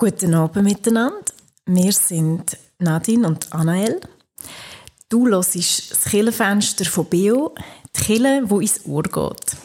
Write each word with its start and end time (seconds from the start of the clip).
Guten 0.00 0.32
Abend 0.32 0.62
miteinander. 0.64 1.24
Wir 1.66 1.90
sind 1.90 2.56
Nadine 2.78 3.26
und 3.26 3.52
Anael. 3.52 4.00
Du 5.08 5.26
hörst 5.26 5.56
das 5.56 6.04
Killenfenster 6.08 6.84
von 6.84 7.06
Bio, 7.06 7.52
die 7.96 8.04
Kille, 8.04 8.42
wo 8.44 8.60
ins 8.60 8.86
Ohr 8.86 9.02
geht. 9.02 9.56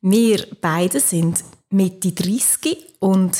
Wir 0.00 0.46
beide 0.62 1.00
sind 1.00 1.44
Mitte 1.68 2.12
30 2.12 2.94
und 3.00 3.36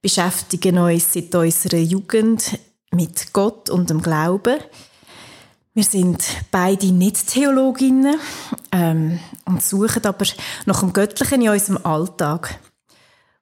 beschäftigen 0.00 0.78
uns 0.78 1.12
seit 1.12 1.34
unserer 1.34 1.76
Jugend 1.76 2.58
mit 2.90 3.34
Gott 3.34 3.68
und 3.68 3.90
dem 3.90 4.00
Glauben. 4.00 4.60
Wir 5.74 5.84
sind 5.84 6.24
beide 6.50 6.86
nicht 6.86 7.26
Theologinnen 7.26 8.18
ähm, 8.72 9.20
und 9.44 9.62
suchen 9.62 10.06
aber 10.06 10.24
nach 10.64 10.80
dem 10.80 10.94
Göttlichen 10.94 11.42
in 11.42 11.50
unserem 11.50 11.84
Alltag. 11.84 12.58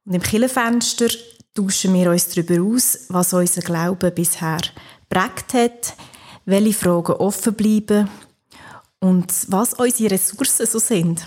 Und 0.05 0.14
im 0.14 0.23
Killenfenster 0.23 1.07
tauschen 1.61 1.95
wir 1.95 2.11
uns 2.11 2.29
darüber 2.29 2.62
aus, 2.62 2.98
was 3.08 3.32
unser 3.32 3.60
Glaube 3.60 4.10
bisher 4.10 4.60
prägt 5.09 5.55
hat, 5.55 5.95
welche 6.45 6.73
Fragen 6.73 7.12
offen 7.12 7.55
bleiben 7.55 8.09
und 8.98 9.33
was 9.48 9.74
unsere 9.74 10.12
Ressourcen 10.12 10.66
so 10.66 10.78
sind. 10.78 11.23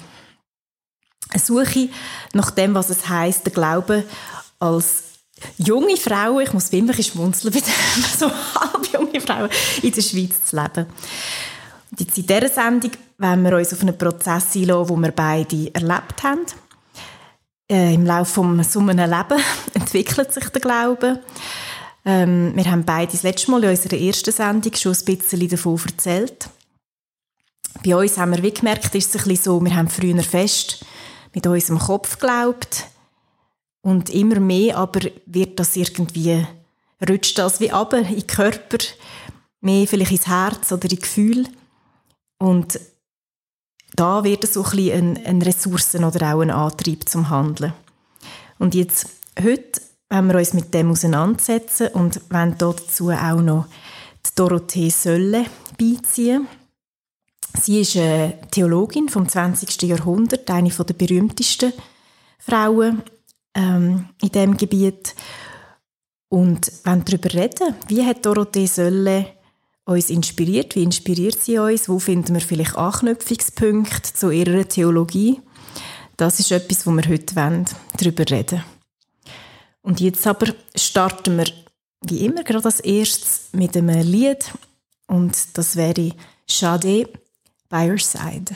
Eine 1.29 1.41
Suche 1.41 1.89
nach 2.33 2.51
dem, 2.51 2.73
was 2.73 2.89
es 2.89 3.07
heißt, 3.07 3.45
der 3.45 3.53
Glaube 3.53 4.03
als 4.59 5.03
junge 5.57 5.97
Frau, 5.97 6.39
ich 6.39 6.53
muss 6.53 6.69
immer 6.69 6.93
schmunzeln, 6.93 7.53
bei 7.53 7.59
dem, 7.59 8.03
so 8.17 8.29
halb 8.29 8.93
junge 8.93 9.21
Frauen 9.21 9.49
in 9.81 9.91
der 9.91 10.01
Schweiz 10.01 10.43
zu 10.45 10.55
leben. 10.55 10.87
Und 11.91 11.99
jetzt 11.99 12.17
in 12.17 12.25
dieser 12.25 12.49
Sendung 12.49 12.91
wollen 13.17 13.43
wir 13.43 13.57
uns 13.57 13.73
auf 13.73 13.81
einen 13.81 13.97
Prozess 13.97 14.55
einlassen, 14.55 14.95
den 14.95 15.01
wir 15.01 15.11
beide 15.11 15.73
erlebt 15.75 16.23
haben 16.23 16.45
äh, 17.71 17.93
im 17.93 18.05
Laufe 18.05 18.33
von 18.33 18.63
so 18.63 18.79
einem 18.79 18.97
Leben 19.09 19.41
entwickelt 19.73 20.33
sich 20.33 20.49
der 20.49 20.61
Glaube. 20.61 21.21
Ähm, 22.05 22.51
wir 22.55 22.69
haben 22.69 22.83
beide 22.83 23.11
das 23.11 23.23
letzte 23.23 23.51
Mal 23.51 23.63
in 23.63 23.69
unserer 23.69 23.97
ersten 23.97 24.31
Sendung 24.31 24.73
schon 24.75 24.93
ein 24.93 25.05
bisschen 25.17 25.47
davon 25.47 25.79
erzählt. 25.85 26.49
Bei 27.83 27.95
uns 27.95 28.17
haben 28.17 28.41
wir 28.41 28.51
gemerkt, 28.51 28.93
ist 28.95 29.15
es 29.15 29.21
ein 29.21 29.27
bisschen 29.29 29.43
so, 29.43 29.63
wir 29.63 29.75
haben 29.75 29.89
früher 29.89 30.21
fest 30.21 30.85
mit 31.33 31.47
unserem 31.47 31.79
Kopf 31.79 32.19
geglaubt 32.19 32.85
und 33.81 34.09
immer 34.09 34.39
mehr 34.39 34.77
aber 34.77 35.01
wird 35.25 35.59
das 35.59 35.75
irgendwie, 35.75 36.45
rutscht 37.07 37.37
das 37.37 37.59
wie 37.59 37.71
ab 37.71 37.93
in 37.93 38.05
den 38.05 38.27
Körper, 38.27 38.77
mehr 39.61 39.87
vielleicht 39.87 40.11
ins 40.11 40.27
Herz 40.27 40.71
oder 40.71 40.89
in 40.89 40.99
Gefühl 40.99 41.47
und 42.37 42.79
da 43.95 44.23
wird 44.23 44.43
es 44.43 44.53
so 44.53 44.63
ein 44.63 44.91
ein, 44.91 45.25
ein 45.25 45.41
Ressourcen 45.41 46.03
oder 46.03 46.33
auch 46.33 46.41
ein 46.41 46.51
Antrieb 46.51 47.07
zum 47.07 47.29
Handeln. 47.29 47.73
Und 48.59 48.75
jetzt, 48.75 49.07
heute 49.41 49.81
wollen 50.09 50.27
wir 50.27 50.35
uns 50.37 50.53
mit 50.53 50.73
dem 50.73 50.91
auseinandersetzen 50.91 51.87
und 51.89 52.21
wollen 52.31 52.55
dazu 52.57 53.11
auch 53.11 53.41
noch 53.41 53.67
die 54.25 54.31
Dorothee 54.35 54.89
Sölle 54.89 55.45
beiziehen. 55.77 56.47
Sie 57.61 57.81
ist 57.81 57.95
eine 57.97 58.39
Theologin 58.51 59.09
vom 59.09 59.27
20. 59.27 59.81
Jahrhundert, 59.83 60.49
eine 60.49 60.69
der 60.69 60.93
berühmtesten 60.93 61.73
Frauen 62.39 63.03
ähm, 63.53 64.09
in 64.21 64.29
diesem 64.29 64.57
Gebiet. 64.57 65.15
Und 66.29 66.71
wollen 66.83 67.05
darüber 67.05 67.31
reden, 67.33 67.75
wie 67.87 68.03
hat 68.03 68.25
Dorothee 68.25 68.65
Sölle 68.65 69.27
uns 69.85 70.09
inspiriert? 70.09 70.75
Wie 70.75 70.83
inspiriert 70.83 71.41
sie 71.41 71.57
uns? 71.57 71.89
Wo 71.89 71.99
finden 71.99 72.35
wir 72.35 72.41
vielleicht 72.41 72.77
Anknüpfungspunkte 72.77 74.13
zu 74.13 74.29
ihrer 74.29 74.67
Theologie? 74.67 75.41
Das 76.17 76.39
ist 76.39 76.51
etwas, 76.51 76.85
wo 76.85 76.91
wir 76.91 77.07
heute 77.07 77.35
wollen, 77.35 77.65
darüber 77.97 78.29
reden 78.29 78.63
Und 79.81 79.99
jetzt 79.99 80.25
aber 80.27 80.53
starten 80.75 81.37
wir 81.37 81.45
wie 82.05 82.25
immer 82.25 82.43
gerade 82.43 82.65
als 82.65 82.79
erstes 82.81 83.49
mit 83.53 83.75
einem 83.77 84.01
Lied 84.01 84.51
und 85.07 85.57
das 85.57 85.75
wäre 85.75 86.11
Shade 86.47 87.09
by 87.69 87.89
Your 87.89 87.99
Side. 87.99 88.55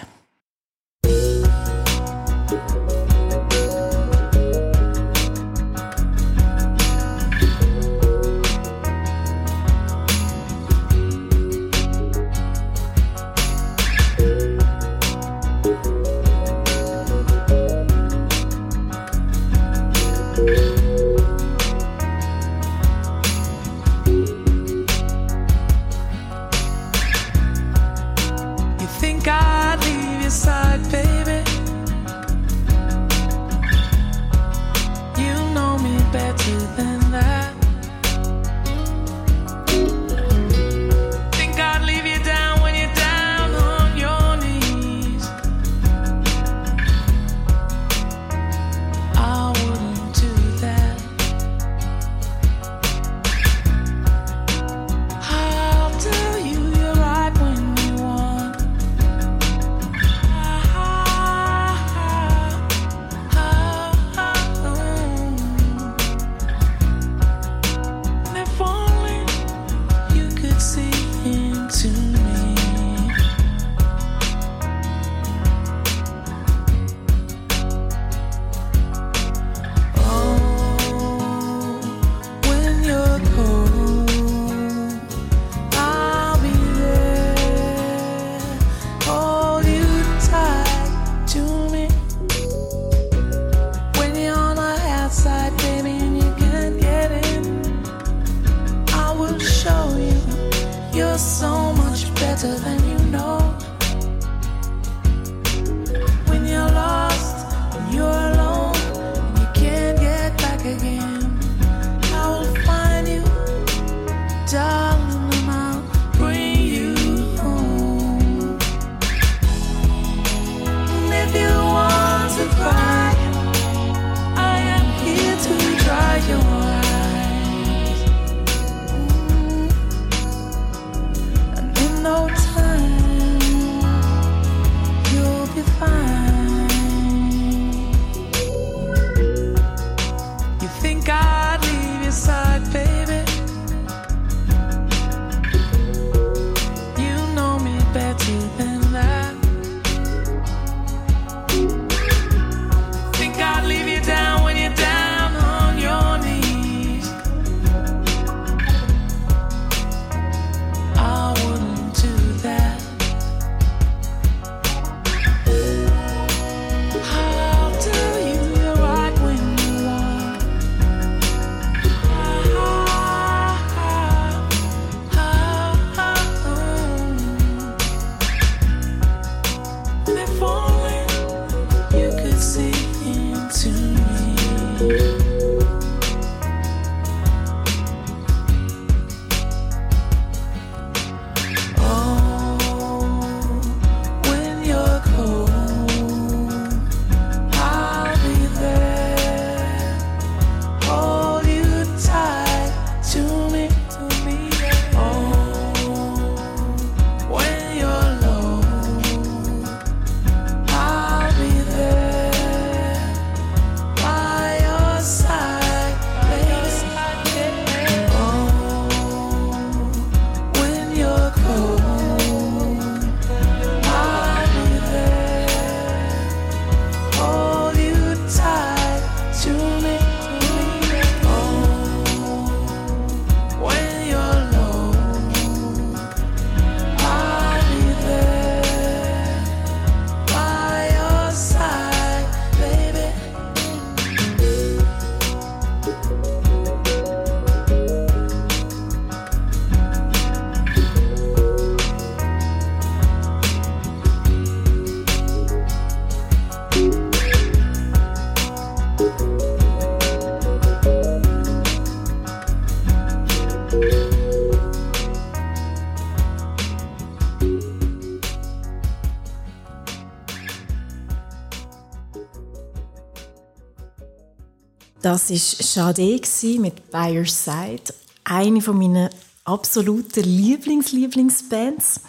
Das 275.02 275.30
war 275.30 275.38
Sade 275.38 276.20
mit 276.60 276.74
Your 276.94 277.26
Side. 277.26 277.94
Eine 278.24 278.62
von 278.62 278.78
meinen 278.78 279.10
absoluten 279.44 280.24
Lieblings-Lieblingsbands. 280.24 282.02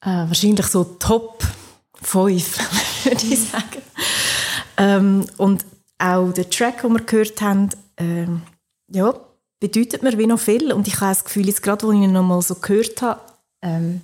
Äh, 0.00 0.06
wahrscheinlich 0.06 0.66
so 0.66 0.84
Top 0.84 1.44
5, 2.02 3.04
würde 3.04 3.26
ich 3.26 3.40
sagen. 3.40 3.82
Ähm, 4.76 5.24
und 5.38 5.64
auch 5.98 6.32
der 6.32 6.48
Track, 6.48 6.82
den 6.82 6.92
wir 6.92 7.00
gehört 7.00 7.40
haben, 7.40 7.70
ähm, 7.96 8.42
ja, 8.92 9.14
bedeutet 9.58 10.02
mir 10.02 10.16
wie 10.16 10.26
noch 10.26 10.38
viel. 10.38 10.72
Und 10.72 10.86
ich 10.86 11.00
habe 11.00 11.10
das 11.10 11.24
Gefühl, 11.24 11.48
jetzt 11.48 11.62
gerade, 11.62 11.86
als 11.86 11.96
ich 11.96 12.02
ihn 12.02 12.12
noch 12.12 12.22
mal 12.22 12.42
so 12.42 12.54
gehört 12.54 13.02
habe, 13.02 13.20
ähm, 13.60 14.02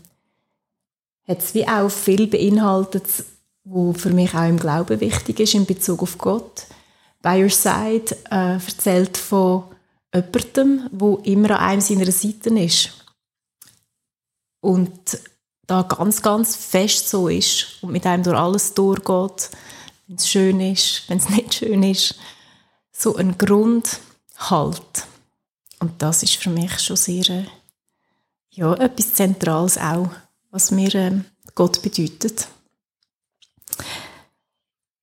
hat 1.28 1.38
es 1.38 1.54
wie 1.54 1.66
auch 1.66 1.90
viel 1.90 2.26
beinhaltet, 2.26 3.06
wo 3.64 3.92
für 3.92 4.10
mich 4.10 4.34
auch 4.34 4.48
im 4.48 4.58
Glauben 4.58 5.00
wichtig 5.00 5.38
ist 5.38 5.54
in 5.54 5.64
Bezug 5.64 6.02
auf 6.02 6.18
Gott. 6.18 6.66
By 7.22 7.42
Your 7.42 7.50
Side 7.50 8.16
äh, 8.30 8.54
erzählt 8.54 9.16
von 9.16 9.64
jemandem, 10.14 10.88
wo 10.92 11.16
immer 11.16 11.50
an 11.58 11.70
einem 11.70 11.80
seiner 11.80 12.10
Seiten 12.10 12.56
ist. 12.56 12.92
Und 14.60 15.18
da 15.66 15.82
ganz, 15.82 16.20
ganz 16.22 16.56
fest 16.56 17.08
so 17.08 17.28
ist 17.28 17.82
und 17.82 17.92
mit 17.92 18.04
einem 18.04 18.22
durch 18.22 18.36
alles 18.36 18.74
durchgeht, 18.74 19.50
wenn 20.06 20.16
es 20.16 20.28
schön 20.28 20.60
ist, 20.60 21.08
wenn 21.08 21.18
es 21.18 21.28
nicht 21.30 21.54
schön 21.54 21.82
ist. 21.82 22.16
So 22.92 23.16
ein 23.16 23.38
Grundhalt. 23.38 25.06
Und 25.78 26.02
das 26.02 26.22
ist 26.22 26.36
für 26.36 26.50
mich 26.50 26.78
schon 26.80 26.96
sehr, 26.96 27.28
äh, 27.28 27.44
ja, 28.50 28.74
etwas 28.74 29.14
Zentrales 29.14 29.78
auch, 29.78 30.10
was 30.50 30.70
mir 30.70 30.94
äh, 30.94 31.20
Gott 31.54 31.80
bedeutet. 31.82 32.48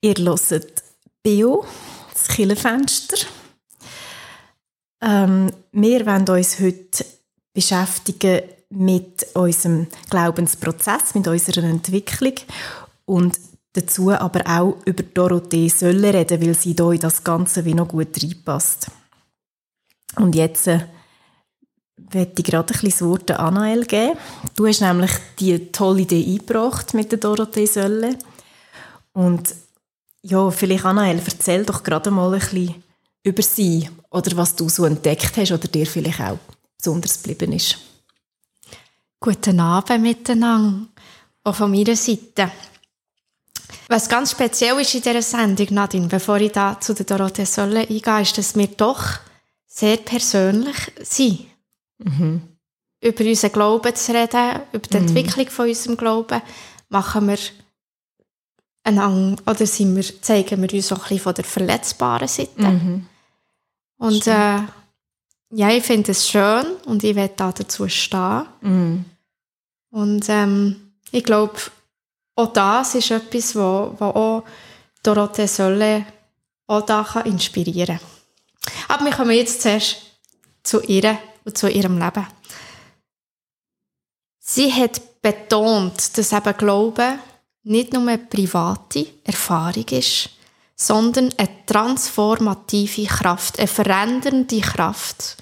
Ihr 0.02 0.16
hört 0.16 0.84
Bio, 1.24 1.66
das. 2.28 3.28
Ähm, 5.02 5.52
wir 5.72 6.06
wollen 6.06 6.28
uns 6.30 6.60
heute 6.60 7.06
beschäftigen 7.54 8.42
mit 8.70 9.28
unserem 9.34 9.88
Glaubensprozess, 10.10 11.16
mit 11.16 11.28
unserer 11.28 11.64
Entwicklung 11.64 12.34
und 13.06 13.40
dazu 13.74 14.12
aber 14.12 14.42
auch 14.48 14.78
über 14.86 15.04
Dorothee 15.04 15.70
Sölle 15.70 16.14
reden, 16.14 16.42
weil 16.42 16.56
sie 16.56 16.74
hier 16.74 16.92
in 16.92 17.00
das 17.00 17.24
Ganze 17.24 17.64
wie 17.66 17.74
noch 17.74 17.88
gut 17.88 18.22
reinpasst. 18.22 18.88
Und 20.16 20.36
jetzt 20.36 20.68
äh, 20.68 20.80
werde 21.96 22.34
ich 22.38 22.44
gerade 22.44 22.74
ein 22.74 22.80
bisschen 22.80 23.10
Wort 23.10 23.30
an 23.32 23.58
Anael 23.58 23.86
geben. 23.86 24.18
Du 24.56 24.68
hast 24.68 24.82
nämlich 24.82 25.12
die 25.40 25.72
tolle 25.72 26.02
Idee 26.02 26.26
eingebracht 26.26 26.94
mit 26.94 27.12
der 27.12 27.20
Dorothee 27.20 27.66
Sölle. 27.68 28.18
Und 29.14 29.54
ja, 30.28 30.52
vielleicht 30.52 30.86
Anael, 30.86 31.22
erzähl 31.26 31.64
doch 31.64 31.84
gerade 31.84 32.12
mal 32.12 32.34
ein 32.34 32.40
bisschen 32.40 32.84
über 33.24 33.42
sie 33.42 33.90
oder 34.10 34.36
was 34.36 34.56
du 34.56 34.70
so 34.70 34.86
entdeckt 34.86 35.38
hast 35.38 35.52
oder 35.52 35.68
dir 35.68 35.86
vielleicht 35.86 36.22
auch 36.22 36.38
besonders 36.78 37.22
geblieben 37.22 37.54
ist. 37.54 37.78
Guten 39.20 39.60
Abend 39.60 40.02
miteinander, 40.02 40.88
auch 41.44 41.56
von 41.56 41.72
meiner 41.72 41.96
Seite. 41.96 42.52
Was 43.88 44.10
ganz 44.10 44.32
speziell 44.32 44.80
ist 44.80 44.96
in 44.96 45.02
dieser 45.02 45.22
Sendung, 45.22 45.68
Nadine, 45.72 46.08
bevor 46.08 46.38
ich 46.38 46.52
da 46.52 46.80
zu 46.80 46.94
der 46.94 47.06
Dorothee 47.06 47.46
Sölle 47.46 47.82
eingehe, 47.82 48.22
ist, 48.22 48.38
dass 48.38 48.56
wir 48.56 48.68
doch 48.68 49.04
sehr 49.66 49.98
persönlich 49.98 50.78
sind. 51.02 51.48
Mhm. 52.00 52.42
Über 53.02 53.24
unseren 53.24 53.52
Glauben 53.52 53.96
zu 53.96 54.14
reden, 54.14 54.62
über 54.72 54.88
die 54.88 54.98
mhm. 54.98 55.08
Entwicklung 55.08 55.50
von 55.50 55.68
unserem 55.68 55.98
Glauben, 55.98 56.42
machen 56.90 57.28
wir 57.28 57.38
einander, 58.88 59.42
oder 59.46 59.66
sind 59.66 59.96
wir, 59.96 60.22
zeigen 60.22 60.62
wir 60.62 60.74
uns 60.74 60.92
auch 60.92 60.98
ein 60.98 61.02
bisschen 61.02 61.20
von 61.20 61.34
der 61.34 61.44
verletzbaren 61.44 62.28
Seite. 62.28 62.62
Mhm. 62.62 63.06
Und 63.98 64.28
äh, 64.28 64.60
ja, 65.50 65.70
ich 65.70 65.84
finde 65.84 66.12
es 66.12 66.28
schön 66.28 66.66
und 66.86 67.04
ich 67.04 67.16
werde 67.16 67.34
da 67.36 67.52
dazu 67.52 67.88
stehen. 67.90 68.46
Mhm. 68.62 69.06
Und 69.90 70.30
ähm, 70.30 70.94
ich 71.12 71.24
glaube, 71.24 71.60
auch 72.36 72.54
das 72.54 72.96
ist 72.96 73.12
etwas, 73.12 73.56
wo, 73.56 73.96
wo 73.98 74.06
auch 74.06 74.44
Dorothee 75.04 75.48
Sölle 75.48 76.06
auch 76.68 76.82
da 76.82 77.04
kann 77.04 77.26
inspirieren 77.26 78.00
kann. 78.00 78.88
Aber 78.88 79.06
wir 79.06 79.12
kommen 79.12 79.32
jetzt 79.32 79.62
zuerst 79.62 79.98
zu 80.64 80.82
ihr 80.82 81.18
und 81.46 81.58
zu 81.58 81.70
ihrem 81.70 81.98
Leben. 81.98 82.28
Sie 84.40 84.72
hat 84.72 85.22
betont, 85.22 86.18
dass 86.18 86.32
eben 86.32 86.58
Glauben 86.58 87.20
nicht 87.68 87.94
nur 87.94 88.04
eine 88.04 88.18
private 88.18 89.08
Erfahrung 89.24 89.86
ist, 89.90 90.30
sondern 90.76 91.34
eine 91.38 91.66
transformative 91.66 93.06
Kraft, 93.06 93.60
eine 93.60 93.68
verändernde 93.68 94.62
Kraft, 94.62 95.38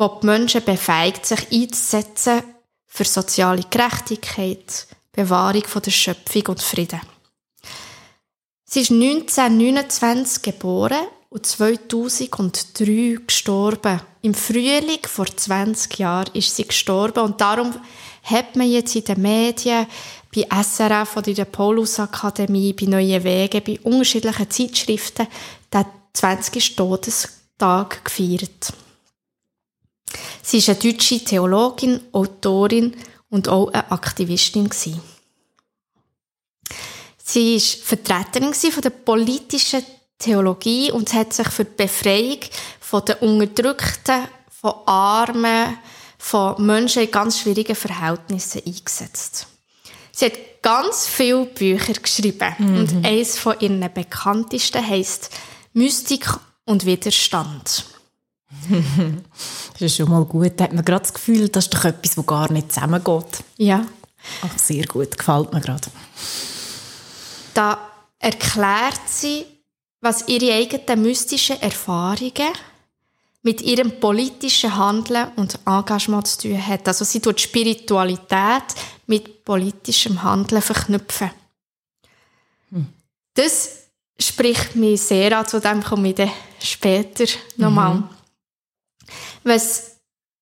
die 0.00 0.06
die 0.20 0.26
Menschen 0.26 0.64
befähigt, 0.64 1.26
sich 1.26 1.50
einzusetzen 1.52 2.42
für 2.86 3.04
soziale 3.04 3.64
Gerechtigkeit, 3.70 4.86
Bewahrung 5.12 5.64
der 5.84 5.90
Schöpfung 5.90 6.46
und 6.48 6.62
Frieden. 6.62 7.00
Sie 8.64 8.82
ist 8.82 8.92
1929 8.92 10.42
geboren 10.42 11.06
und 11.30 11.46
2003 11.46 13.18
gestorben. 13.26 14.00
Im 14.22 14.34
Frühling 14.34 15.00
vor 15.06 15.26
20 15.26 15.98
Jahren 15.98 16.34
ist 16.34 16.54
sie 16.54 16.66
gestorben 16.66 17.24
und 17.24 17.40
darum 17.40 17.74
hat 18.22 18.54
man 18.56 18.70
jetzt 18.70 18.94
in 18.94 19.04
den 19.04 19.22
Medien 19.22 19.86
bei 20.34 20.46
SRF 20.62 21.16
oder 21.16 21.28
in 21.28 21.34
der 21.34 21.44
Paulusakademie, 21.44 22.72
bei 22.72 22.86
Neue 22.86 23.22
Wege, 23.24 23.60
bei 23.60 23.80
unterschiedlichen 23.80 24.50
Zeitschriften 24.50 25.26
den 25.72 25.84
20. 26.12 26.76
Todestag 26.76 28.04
gefeiert. 28.04 28.72
Sie 30.42 30.66
war 30.66 30.74
eine 30.74 30.82
deutsche 30.82 31.24
Theologin, 31.24 32.00
Autorin 32.12 32.96
und 33.28 33.48
auch 33.48 33.68
eine 33.68 33.90
Aktivistin. 33.90 34.70
Sie 37.22 37.54
war 37.54 37.84
Vertreterin 37.84 38.54
der 38.82 38.90
politischen 38.90 39.84
Theologie 40.18 40.90
und 40.90 41.12
hat 41.14 41.32
sich 41.32 41.48
für 41.48 41.64
die 41.64 41.76
Befreiung 41.76 42.40
von 42.80 43.04
den 43.04 43.16
Unterdrückten, 43.16 44.28
von 44.50 44.74
Armen, 44.86 45.78
von 46.18 46.64
Menschen 46.64 47.04
in 47.04 47.10
ganz 47.10 47.38
schwierigen 47.38 47.76
Verhältnissen 47.76 48.62
eingesetzt. 48.66 49.46
Sie 50.20 50.26
hat 50.26 50.60
ganz 50.60 51.06
viele 51.06 51.46
Bücher 51.46 51.94
geschrieben 51.94 52.54
mhm. 52.58 52.76
und 52.76 53.06
eines 53.06 53.38
von 53.38 53.58
ihren 53.58 53.80
bekanntesten 53.94 54.86
heißt 54.86 55.30
Mystik 55.72 56.28
und 56.66 56.84
Widerstand. 56.84 57.86
das 59.72 59.80
ist 59.80 59.96
schon 59.96 60.10
mal 60.10 60.26
gut. 60.26 60.52
Da 60.56 60.64
hat 60.64 60.74
man 60.74 60.84
gerade 60.84 61.04
das 61.04 61.14
Gefühl, 61.14 61.48
das 61.48 61.64
ist 61.64 61.72
doch 61.72 61.86
etwas, 61.86 62.16
das 62.16 62.26
gar 62.26 62.52
nicht 62.52 62.70
zusammengeht. 62.70 63.44
Ja. 63.56 63.86
Ach, 64.42 64.58
sehr 64.58 64.84
gut, 64.84 65.16
gefällt 65.16 65.54
mir 65.54 65.62
gerade. 65.62 65.88
Da 67.54 67.78
erklärt 68.18 69.00
sie, 69.06 69.46
was 70.02 70.28
ihre 70.28 70.52
eigenen 70.52 71.00
mystischen 71.00 71.62
Erfahrungen 71.62 72.52
mit 73.42 73.62
ihrem 73.62 73.98
politischen 73.98 74.76
Handeln 74.76 75.28
und 75.36 75.58
Engagement 75.66 76.26
zu 76.26 76.48
tun 76.48 76.66
hat. 76.66 76.86
Also 76.86 77.04
sie 77.04 77.20
tut 77.20 77.40
Spiritualität 77.40 78.64
mit 79.06 79.44
politischem 79.44 80.22
Handeln 80.22 80.60
verknüpfen. 80.60 81.30
Hm. 82.70 82.86
Das 83.34 83.80
spricht 84.18 84.76
mich 84.76 85.00
sehr 85.00 85.38
an, 85.38 85.46
zu 85.46 85.60
dem 85.60 85.82
komme 85.82 86.10
ich 86.10 86.14
dann 86.16 86.30
später 86.60 87.24
nochmal. 87.56 87.94
Mhm. 87.94 88.08
Was 89.44 89.96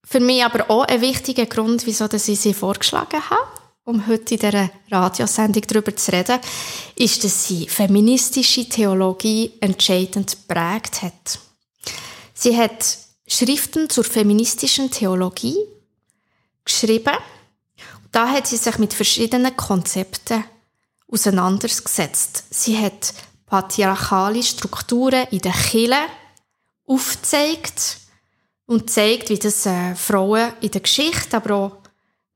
für 0.05 0.21
mich 0.21 0.45
aber 0.45 0.71
auch 0.71 0.85
ein 0.85 1.01
wichtiger 1.01 1.47
Grund, 1.47 1.87
wieso 1.87 2.07
ich 2.11 2.23
sie 2.23 2.55
vorgeschlagen 2.55 3.23
habe, 3.31 3.49
um 3.85 4.07
heute 4.07 4.35
in 4.35 4.41
dieser 4.41 4.71
Radiosendung 4.91 5.63
darüber 5.67 5.95
zu 5.97 6.13
reden, 6.13 6.41
ist, 6.97 7.25
dass 7.25 7.47
sie 7.47 7.69
feministische 7.69 8.69
Theologie 8.69 9.53
entscheidend 9.61 10.37
geprägt 10.47 11.03
hat. 11.03 11.39
Sie 12.41 12.57
hat 12.57 12.99
Schriften 13.27 13.91
zur 13.91 14.05
feministischen 14.05 14.93
Theologie 14.93 15.57
geschrieben. 16.65 17.17
Da 18.13 18.29
hat 18.29 18.47
sie 18.47 18.57
sich 18.57 18.79
mit 18.79 18.95
verschiedenen 18.95 19.57
Konzepten 19.57 20.45
auseinandergesetzt. 21.11 22.45
Sie 22.51 22.79
hat 22.79 23.13
patriarchale 23.47 24.45
Strukturen 24.45 25.27
in 25.33 25.41
der 25.41 25.53
Kirche 25.53 25.97
aufgezeigt 26.87 27.97
und 28.67 28.89
zeigt, 28.89 29.31
wie 29.31 29.39
das 29.41 29.67
äh, 29.67 29.97
Frauen 29.97 30.53
in 30.61 30.71
der 30.71 30.83
Geschichte, 30.83 31.39
aber 31.39 31.55
auch, 31.57 31.73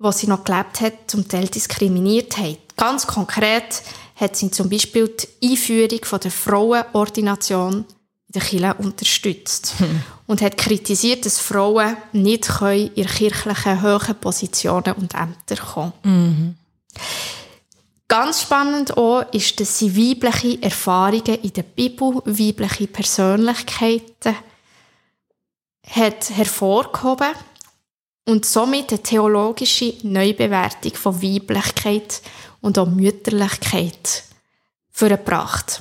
wo 0.00 0.10
sie 0.10 0.26
noch 0.26 0.42
gelebt 0.42 0.80
hat, 0.80 0.94
zum 1.06 1.28
Teil 1.28 1.46
diskriminiert 1.46 2.38
haben. 2.38 2.58
Ganz 2.76 3.06
konkret 3.06 3.82
hat 4.16 4.34
sie 4.34 4.50
zum 4.50 4.68
Beispiel 4.68 5.14
die 5.40 5.52
Einführung 5.52 6.04
von 6.04 6.18
der 6.18 6.32
Frauenordination 6.32 7.84
in 8.32 8.40
der 8.40 8.42
Kirche 8.42 8.74
unterstützt 8.74 9.74
hm. 9.78 10.02
und 10.26 10.40
hat 10.40 10.56
kritisiert, 10.56 11.26
dass 11.26 11.38
Frauen 11.38 11.96
nicht 12.12 12.48
können 12.48 12.90
in 12.94 13.06
kirchlichen 13.06 13.82
hohen 13.82 14.14
Positionen 14.20 14.94
und 14.94 15.14
Ämter 15.14 15.56
kommen 15.56 15.92
mhm. 16.02 16.54
Ganz 18.08 18.42
spannend 18.42 18.94
auch 18.98 19.22
ist, 19.32 19.58
dass 19.58 19.78
sie 19.78 19.96
weibliche 19.96 20.62
Erfahrungen 20.62 21.34
in 21.42 21.52
der 21.54 21.62
Bibel, 21.62 22.16
weibliche 22.26 22.86
Persönlichkeiten 22.86 24.36
hat 25.88 26.28
hervorgehoben 26.28 27.32
und 28.26 28.44
somit 28.44 28.90
eine 28.92 29.02
theologische 29.02 29.94
Neubewertung 30.02 30.94
von 30.94 31.22
Weiblichkeit 31.22 32.20
und 32.60 32.78
auch 32.78 32.86
Mütterlichkeit 32.86 34.24
vorgebracht. 34.90 35.80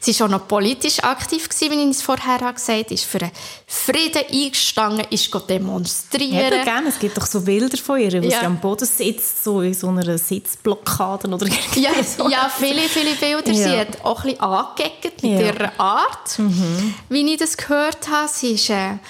Sie 0.00 0.18
war 0.18 0.26
auch 0.26 0.30
noch 0.30 0.48
politisch 0.48 1.02
aktiv, 1.02 1.48
gewesen, 1.48 1.70
wie 1.70 1.82
ich 1.82 1.90
es 1.90 2.02
vorher 2.02 2.38
gesagt 2.52 2.68
habe. 2.68 2.94
ist 2.94 3.04
für 3.04 3.20
einen 3.20 3.30
Frieden 3.66 4.22
eingestanden, 4.30 5.06
ist 5.10 5.30
demonstrieren. 5.48 6.52
Ja, 6.52 6.64
gerne. 6.64 6.88
Es 6.88 6.98
gibt 6.98 7.16
doch 7.16 7.26
so 7.26 7.40
Bilder 7.40 7.76
von 7.76 8.00
ihr, 8.00 8.22
wo 8.22 8.26
ja. 8.26 8.40
sie 8.40 8.46
am 8.46 8.58
Boden 8.60 8.86
sitzt, 8.86 9.44
so 9.44 9.60
in 9.60 9.74
so 9.74 9.88
einer 9.88 10.18
Sitzblockade 10.18 11.28
oder 11.28 11.46
ja, 11.74 11.90
ja, 12.28 12.50
viele, 12.56 12.82
viele 12.82 13.14
Bilder. 13.14 13.52
Ja. 13.52 13.68
Sie 13.68 13.78
hat 13.78 14.04
auch 14.04 14.24
ein 14.24 14.30
bisschen 14.30 14.40
angeeckt 14.40 15.22
mit 15.22 15.32
ja. 15.32 15.40
ihrer 15.40 15.72
Art, 15.78 16.38
mhm. 16.38 16.94
wie 17.08 17.32
ich 17.32 17.38
das 17.38 17.56
gehört 17.56 18.08
habe. 18.08 18.28
Sie 18.28 18.52
ist 18.52 18.70
eine 18.70 19.00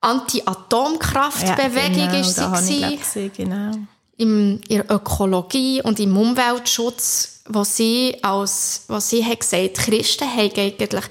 Anti-Atomkraftbewegung. 0.00 1.98
Ja, 1.98 2.22
genau, 2.22 2.54
sie 2.56 3.30
genau. 3.36 3.72
in 4.16 4.60
der 4.68 4.90
Ökologie 4.90 5.82
und 5.82 5.98
im 5.98 6.16
Umweltschutz 6.16 7.37
was 7.48 7.76
sie, 7.76 8.16
als, 8.22 8.84
was 8.88 9.10
sie 9.10 9.24
hat 9.24 9.40
gesagt 9.40 9.78
Christen 9.78 10.28
haben 10.28 10.52
eigentlich 10.56 11.04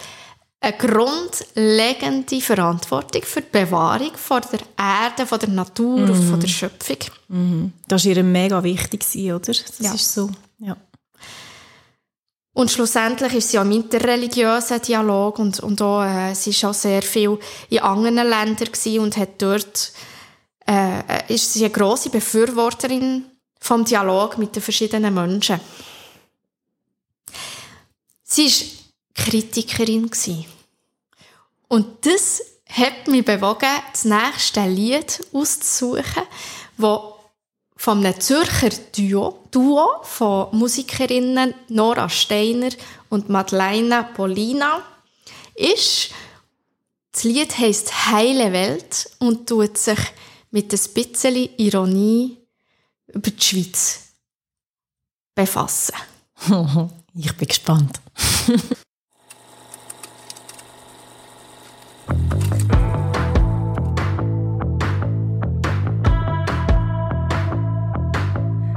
eine 0.59 0.77
grundlegende 0.77 2.41
Verantwortung 2.41 3.21
für 3.23 3.41
die 3.41 3.51
Bewahrung 3.51 4.11
von 4.15 4.41
der 4.51 4.59
Erde, 4.77 5.27
von 5.27 5.39
der 5.39 5.49
Natur 5.49 5.99
mhm. 5.99 6.09
und 6.09 6.23
von 6.23 6.39
der 6.39 6.47
Schöpfung. 6.47 6.97
Mhm. 7.27 7.73
Das 7.87 8.05
war 8.05 8.11
ihr 8.15 8.23
mega 8.23 8.63
wichtig, 8.63 9.03
oder? 9.15 9.39
Das 9.39 9.79
ja. 9.79 9.93
ist 9.93 10.13
so, 10.13 10.29
ja. 10.59 10.75
Und 12.53 12.71
schlussendlich 12.71 13.35
ist 13.35 13.51
sie 13.51 13.59
auch 13.59 13.65
im 13.65 13.71
interreligiösen 13.71 14.81
Dialog 14.81 15.37
und, 15.37 15.59
und 15.59 15.79
auch, 15.79 16.03
äh, 16.03 16.33
sie 16.33 16.51
war 16.63 16.71
auch 16.71 16.73
sehr 16.73 17.03
viel 17.03 17.37
in 17.69 17.79
anderen 17.79 18.27
Ländern 18.27 18.69
und 18.99 19.15
hat 19.15 19.39
dort, 19.39 19.93
äh, 20.67 21.31
ist 21.31 21.53
sie 21.53 21.65
eine 21.65 21.69
grosse 21.69 22.09
Befürworterin 22.09 23.25
vom 23.59 23.85
Dialog 23.85 24.39
mit 24.39 24.55
den 24.55 24.63
verschiedenen 24.63 25.13
Menschen. 25.13 25.59
Sie 28.29 28.49
war 28.49 29.23
Kritikerin. 29.25 30.11
Und 31.69 32.05
das 32.05 32.41
hat 32.69 33.07
mich 33.07 33.23
bewogen, 33.23 33.69
das 33.91 34.03
nächste 34.03 34.67
Lied 34.67 35.25
auszusuchen, 35.31 36.23
das 36.77 36.99
von 37.77 38.05
einem 38.05 38.19
Zürcher 38.19 38.69
Duo, 38.95 39.47
Duo 39.49 40.03
von 40.03 40.49
Musikerinnen 40.51 41.53
Nora 41.69 42.09
Steiner 42.09 42.69
und 43.09 43.29
Madeleine 43.29 44.09
Polina 44.13 44.83
ist. 45.55 46.09
Das 47.13 47.23
Lied 47.23 47.57
heisst 47.57 48.11
Heile 48.11 48.51
Welt 48.51 49.09
und 49.19 49.47
tut 49.47 49.77
sich 49.77 49.99
mit 50.51 50.73
ein 50.73 50.93
bisschen 50.93 51.49
Ironie 51.57 52.37
über 53.07 53.31
die 53.31 53.41
Schweiz 53.41 54.09
befassen. 55.33 55.95
Ich 57.19 57.35
bin 57.35 57.47
gespannt. 57.47 57.99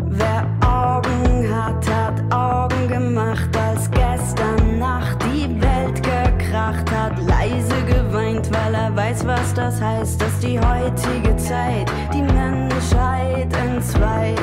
Wer 0.07 0.47
Augen 0.63 1.55
hat, 1.55 1.87
hat 1.87 2.33
Augen 2.33 2.89
gemacht, 2.89 3.55
als 3.55 3.91
gestern 3.91 4.79
Nacht 4.79 5.19
die 5.25 5.61
Welt 5.61 6.03
gekracht 6.03 6.91
hat. 6.91 7.19
Leise 7.27 7.85
geweint, 7.85 8.51
weil 8.51 8.75
er 8.75 8.97
weiß, 8.97 9.27
was 9.27 9.53
das 9.53 9.79
heißt, 9.83 10.19
dass 10.19 10.39
die 10.39 10.59
heutige 10.59 11.37
Zeit 11.37 11.93
die 12.15 12.23
Menschheit 12.23 13.53
entzweit. 13.53 14.40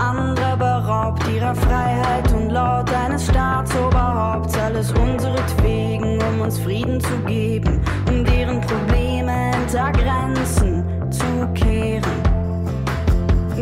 Andere 0.00 0.56
beraubt 0.56 1.22
ihrer 1.28 1.54
Freiheit 1.54 2.32
und 2.32 2.50
laut 2.50 2.92
eines 2.92 3.26
Staatsoberhaupts. 3.26 4.56
Alles 4.58 4.92
unseretwegen, 4.92 6.18
um 6.22 6.40
uns 6.40 6.58
Frieden 6.58 7.00
zu 7.00 7.16
geben, 7.26 7.80
um 8.08 8.24
deren 8.24 8.60
Probleme 8.60 9.52
hinter 9.54 9.92
Grenzen 9.92 10.84
zu 11.10 11.48
kehren. 11.54 12.20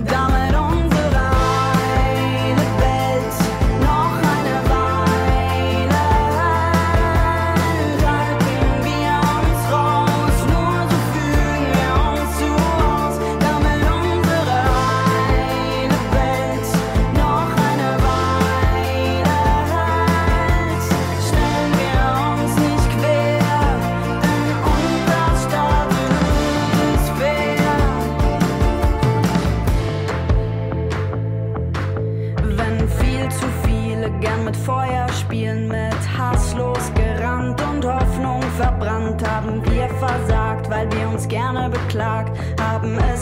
Damit 0.06 0.67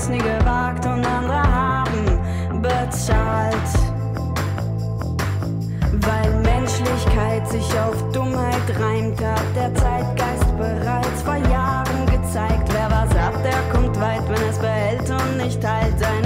nie 0.09 0.19
gewagt 0.19 0.85
und 0.87 1.05
andere 1.05 1.43
haben 1.43 2.21
bezahlt. 2.63 3.71
Weil 5.93 6.31
Menschlichkeit 6.43 7.49
sich 7.49 7.67
auf 7.79 8.13
Dummheit 8.13 8.69
reimt, 8.81 9.21
hat 9.23 9.57
der 9.57 9.75
Zeitgeist 9.75 10.57
bereits 10.57 11.23
vor 11.23 11.37
Jahren 11.37 12.07
gezeigt. 12.07 12.69
Wer 12.73 12.91
was 12.91 13.17
ab, 13.17 13.35
der 13.43 13.61
kommt 13.73 13.99
weit, 14.01 14.29
wenn 14.29 14.49
es 14.49 14.59
behält 14.59 15.11
und 15.11 15.37
nicht 15.39 15.65
halt. 15.65 15.83
teilt. 15.83 15.99
Seine 15.99 16.26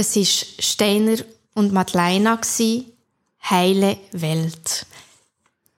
Das 0.00 0.16
ist 0.16 0.62
Steiner 0.62 1.18
und 1.52 1.74
Madeleine 1.74 2.40
Heile 3.50 3.98
Welt. 4.12 4.86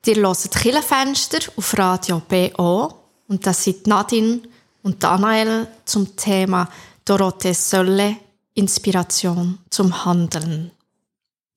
Ihr 0.06 0.14
hört 0.14 0.52
Killenfenster 0.52 1.40
auf 1.56 1.76
Radio 1.76 2.22
BO 2.28 2.94
und 3.26 3.44
das 3.44 3.64
sind 3.64 3.88
Nadine 3.88 4.42
und 4.84 5.02
Daniel 5.02 5.66
zum 5.84 6.14
Thema 6.14 6.68
Dorothee 7.04 7.52
Sölle, 7.52 8.14
Inspiration 8.54 9.58
zum 9.70 10.04
Handeln. 10.04 10.70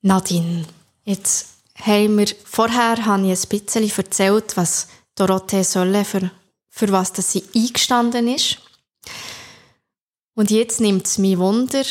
Nadine, 0.02 0.66
jetzt 1.04 1.50
haben 1.76 2.18
wir, 2.18 2.30
vorher 2.46 3.06
habe 3.06 3.32
ich 3.32 3.44
ein 3.44 3.60
bisschen 3.60 3.92
erzählt, 3.96 4.58
was 4.58 4.88
Dorothee 5.14 5.62
Sölle 5.62 6.04
für, 6.04 6.32
für 6.72 6.92
was 6.92 7.14
das 7.14 7.32
sie 7.32 7.44
eingestanden 7.56 8.28
ist. 8.28 8.58
Und 10.34 10.50
jetzt 10.50 10.82
nimmt 10.82 11.06
es 11.06 11.20
mich 11.20 11.38
Wunder, 11.38 11.84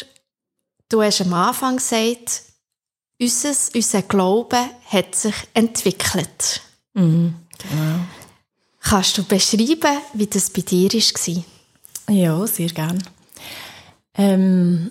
du 0.88 1.02
hast 1.02 1.20
am 1.20 1.32
Anfang 1.34 1.76
gesagt, 1.76 2.42
unser, 3.20 3.54
unser 3.74 4.02
Glaube 4.02 4.58
hat 4.86 5.14
sich 5.14 5.34
entwickelt. 5.54 6.62
Mhm, 6.94 7.34
genau. 7.58 8.00
Kannst 8.80 9.16
du 9.16 9.24
beschreiben, 9.24 9.98
wie 10.12 10.26
das 10.26 10.50
bei 10.50 10.60
dir 10.60 10.90
war? 10.90 11.44
Ja, 12.14 12.46
sehr 12.46 12.68
gerne. 12.68 12.98
Ähm, 14.16 14.90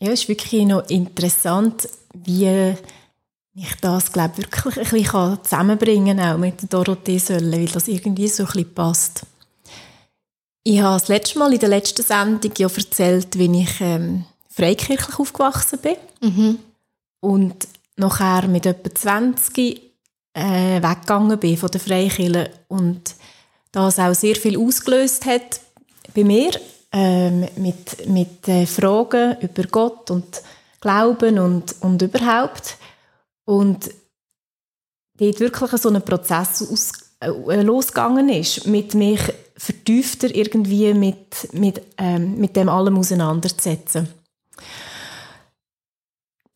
ja, 0.00 0.10
es 0.10 0.22
ist 0.22 0.28
wirklich 0.28 0.66
noch 0.66 0.88
interessant, 0.88 1.88
wie 2.12 2.74
ich 3.54 3.74
das, 3.80 4.12
glaube 4.12 4.38
wirklich 4.38 4.76
ein 4.76 4.90
bisschen 4.90 5.44
zusammenbringen 5.44 6.16
kann, 6.16 6.34
auch 6.34 6.38
mit 6.38 6.72
Dorothee 6.72 7.18
Sölle, 7.18 7.58
weil 7.58 7.66
das 7.66 7.86
irgendwie 7.86 8.28
so 8.28 8.42
ein 8.42 8.46
bisschen 8.48 8.74
passt. 8.74 9.26
Ich 10.64 10.80
habe 10.80 10.98
das 10.98 11.08
letzte 11.08 11.38
Mal 11.38 11.52
in 11.52 11.60
der 11.60 11.68
letzten 11.68 12.02
Sendung 12.02 12.50
ja 12.56 12.68
erzählt, 12.68 13.38
wie 13.38 13.62
ich 13.62 13.80
ähm, 13.80 14.24
freikirchlich 14.54 15.18
aufgewachsen 15.18 15.78
bin. 15.80 15.96
Mhm. 16.20 16.58
Und 17.20 17.68
nachher 17.96 18.48
mit 18.48 18.66
etwa 18.66 18.94
20 18.94 19.80
äh, 20.34 20.82
weggegangen 20.82 21.38
bin 21.38 21.56
von 21.56 21.70
der 21.70 21.80
Freikirche 21.80 22.50
und 22.68 23.14
das 23.72 23.98
auch 23.98 24.14
sehr 24.14 24.36
viel 24.36 24.58
ausgelöst 24.58 25.26
hat 25.26 25.60
bei 26.14 26.24
mir 26.24 26.52
ähm, 26.92 27.48
mit, 27.56 28.08
mit 28.08 28.46
äh, 28.48 28.66
Fragen 28.66 29.36
über 29.40 29.64
Gott 29.64 30.10
und 30.10 30.42
Glauben 30.80 31.38
und, 31.38 31.74
und 31.80 32.02
überhaupt. 32.02 32.76
Und 33.44 33.90
dort 35.18 35.40
wirklich 35.40 35.70
so 35.80 35.88
ein 35.88 36.02
Prozess 36.02 36.62
aus, 36.70 36.92
äh, 37.20 37.62
losgegangen 37.62 38.28
ist, 38.28 38.66
mit 38.66 38.94
mich 38.94 39.20
vertiefter 39.56 40.34
irgendwie 40.34 40.94
mit, 40.94 41.52
mit, 41.52 41.82
ähm, 41.98 42.38
mit 42.38 42.54
dem 42.54 42.68
allem 42.68 42.98
auseinanderzusetzen. 42.98 44.08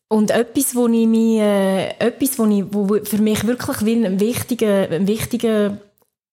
Und 0.09 0.31
etwas, 0.31 0.75
wo 0.75 0.87
ich 0.89 1.07
mich, 1.07 1.39
äh, 1.39 1.91
etwas, 1.99 2.39
wo, 2.39 2.47
ich, 2.47 2.65
wo 2.71 2.87
für 3.05 3.19
mich 3.19 3.47
wirklich 3.47 3.81
ein 3.83 4.19
wichtiger, 4.19 4.91
ein 4.91 5.07
wichtiger 5.07 5.79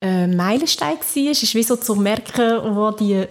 äh, 0.02 0.28
Meilenstein 0.28 0.98
war, 0.98 1.32
ist 1.32 1.56
wie 1.56 1.64
so 1.64 1.76
zu 1.76 1.96
merken, 1.96 2.76
wo 2.76 2.92
die, 2.92 3.26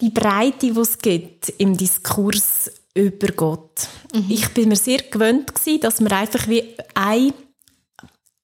die 0.00 0.10
Breite, 0.10 0.72
die 0.72 0.80
es 0.80 0.98
gibt 0.98 1.48
im 1.58 1.76
Diskurs 1.76 2.70
über 2.94 3.28
Gott. 3.28 3.88
Mhm. 4.14 4.26
Ich 4.28 4.48
bin 4.50 4.68
mir 4.68 4.76
sehr 4.76 4.98
gewöhnt 4.98 5.52
gewesen, 5.52 5.80
dass 5.80 6.00
man 6.00 6.12
einfach 6.12 6.46
wie 6.46 6.76
eine 6.94 7.34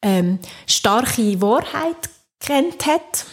ähm, 0.03 0.41
starke 0.67 1.41
Wahrheit 1.41 2.11
kennt 2.41 2.87
hat. 2.87 3.25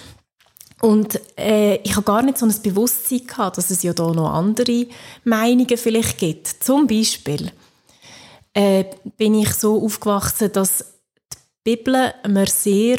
Und 0.82 1.20
äh, 1.40 1.78
ich 1.78 1.96
habe 1.96 2.06
gar 2.06 2.22
nicht 2.22 2.38
so 2.38 2.46
ein 2.46 2.54
Bewusstsein 2.62 3.26
gehabt, 3.26 3.58
dass 3.58 3.72
es 3.72 3.82
ja 3.82 3.94
da 3.94 4.12
noch 4.12 4.32
andere 4.32 4.86
Meinungen 5.24 5.78
vielleicht 5.78 6.20
gibt. 6.20 6.48
Zum 6.48 6.86
Beispiel 6.86 7.52
äh, 8.58 8.86
bin 9.18 9.36
ich 9.36 9.54
so 9.54 9.84
aufgewachsen, 9.84 10.52
dass 10.52 10.84
die 11.64 11.76
Bibel 11.76 12.12
mir 12.28 12.48
sehr 12.48 12.98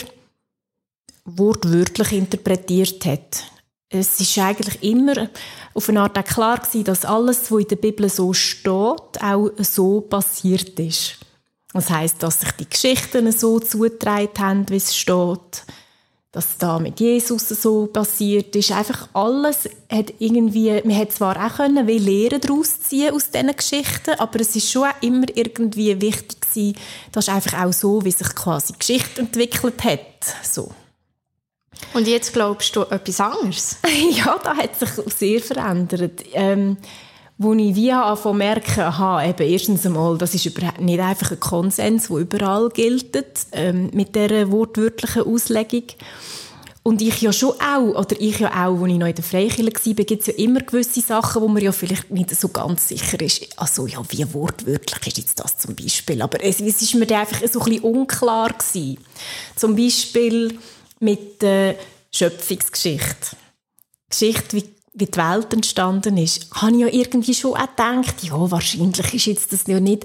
wortwörtlich 1.25 2.13
interpretiert 2.13 3.05
hat. 3.05 3.43
Es 3.89 4.21
ist 4.21 4.39
eigentlich 4.39 4.81
immer 4.85 5.29
auf 5.75 5.89
eine 5.89 6.03
Art 6.03 6.17
auch 6.17 6.25
klar 6.25 6.59
gewesen, 6.59 6.85
dass 6.85 7.05
alles, 7.05 7.51
was 7.51 7.63
in 7.63 7.69
der 7.69 7.77
Bibel 7.77 8.09
so 8.09 8.33
steht, 8.33 8.71
auch 8.71 9.51
so 9.59 10.01
passiert 10.03 10.79
ist. 10.79 11.17
Das 11.73 11.91
heißt, 11.91 12.23
dass 12.23 12.41
sich 12.41 12.53
die 12.53 12.71
Geschichten 12.71 13.33
so 13.33 13.59
zugetragen 13.59 14.39
haben, 14.39 14.71
wie 14.71 14.77
es 14.77 14.97
steht, 14.97 15.65
dass 16.39 16.57
da 16.57 16.79
mit 16.79 17.01
Jesus 17.01 17.49
so 17.49 17.87
passiert 17.87 18.55
ist. 18.55 18.71
Einfach 18.71 19.09
alles 19.13 19.69
hat 19.91 20.15
irgendwie, 20.21 20.81
man 20.85 20.97
hat 20.97 21.11
zwar 21.11 21.35
auch 21.37 21.57
können, 21.57 21.89
wie 21.89 21.99
Lehren 21.99 22.41
daraus 22.41 22.81
ziehen 22.81 23.13
aus 23.13 23.31
diesen 23.31 23.57
Geschichten, 23.57 24.13
aber 24.19 24.39
es 24.41 24.55
ist 24.55 24.71
schon 24.71 24.85
auch 24.85 25.03
immer 25.03 25.27
irgendwie 25.35 26.01
wichtig 26.01 26.41
gewesen, 26.41 26.77
dass 27.11 27.29
einfach 27.29 27.65
auch 27.65 27.73
so, 27.73 28.05
wie 28.05 28.13
sich 28.13 28.33
quasi 28.37 28.73
die 28.73 28.79
Geschichte 28.79 29.21
entwickelt 29.21 29.83
hat, 29.83 30.01
so. 30.45 30.71
Und 31.93 32.07
jetzt 32.07 32.33
glaubst 32.33 32.77
du 32.77 32.83
etwas 32.83 33.19
anderes? 33.19 33.79
ja, 34.13 34.39
da 34.41 34.57
hat 34.57 34.79
sich 34.79 34.91
sehr 35.17 35.41
verändert. 35.41 36.23
Ähm, 36.35 36.77
wo 37.39 37.55
ich 37.55 37.75
wie 37.77 37.93
anfangen 37.93 38.39
merken, 38.39 38.81
aha, 38.81 39.25
eben 39.25 39.49
erstens 39.49 39.87
einmal, 39.87 40.19
das 40.19 40.35
ist 40.35 40.45
nicht 40.81 41.01
einfach 41.01 41.31
ein 41.31 41.41
Konsens, 41.41 42.09
der 42.09 42.17
überall 42.17 42.69
gilt, 42.71 43.17
ähm, 43.53 43.91
mit 43.93 44.17
dieser 44.17 44.51
wortwörtlichen 44.51 45.23
Auslegung. 45.23 45.85
Und 46.83 47.03
ich 47.03 47.21
ja 47.21 47.33
schon 47.33 47.53
auch, 47.61 48.01
oder 48.01 48.19
ich 48.19 48.39
ja 48.41 48.49
auch, 48.49 48.83
als 48.83 48.91
ich 48.91 48.99
noch 48.99 49.07
in 49.07 49.15
der 49.15 49.25
Freikirche 49.25 49.97
war, 49.97 50.05
gibt 50.05 50.23
es 50.23 50.27
ja 50.27 50.33
immer 50.35 50.61
gewisse 50.61 51.01
Sachen, 51.01 51.43
wo 51.43 51.49
man 51.49 51.63
ja 51.63 51.71
vielleicht 51.71 52.11
nicht 52.11 52.35
so 52.35 52.49
ganz 52.49 52.89
sicher 52.89 53.21
ist. 53.21 53.47
Also 53.57 53.87
ja, 53.87 54.01
wie 54.09 54.33
wortwörtlich 54.33 55.07
ist 55.07 55.19
jetzt 55.19 55.39
das 55.39 55.59
zum 55.59 55.77
Beispiel? 55.77 56.23
Aber 56.23 56.43
es, 56.43 56.61
es 56.61 56.83
ist 56.83 56.95
mir 56.95 57.07
einfach 57.17 57.41
so 57.47 57.61
ein 57.61 57.67
bisschen 57.67 57.85
unklar 57.85 58.53
gewesen. 58.53 58.99
Zum 59.55 59.77
Beispiel 59.77 60.59
mit 60.99 61.43
der 61.43 61.77
Schöpfungsgeschichte. 62.11 63.37
Geschichte, 64.09 64.57
wie 64.57 64.78
wie 64.99 65.07
die 65.07 65.19
Welt 65.19 65.53
entstanden 65.53 66.17
ist, 66.17 66.49
habe 66.55 66.73
ich 66.73 66.79
ja 66.79 66.87
irgendwie 66.89 67.35
schon 67.35 67.55
auch 67.55 67.69
gedacht, 67.69 68.23
ja, 68.23 68.51
wahrscheinlich 68.51 69.15
ist 69.15 69.27
jetzt 69.27 69.53
das 69.53 69.67
ja 69.67 69.81
nicht 69.81 70.05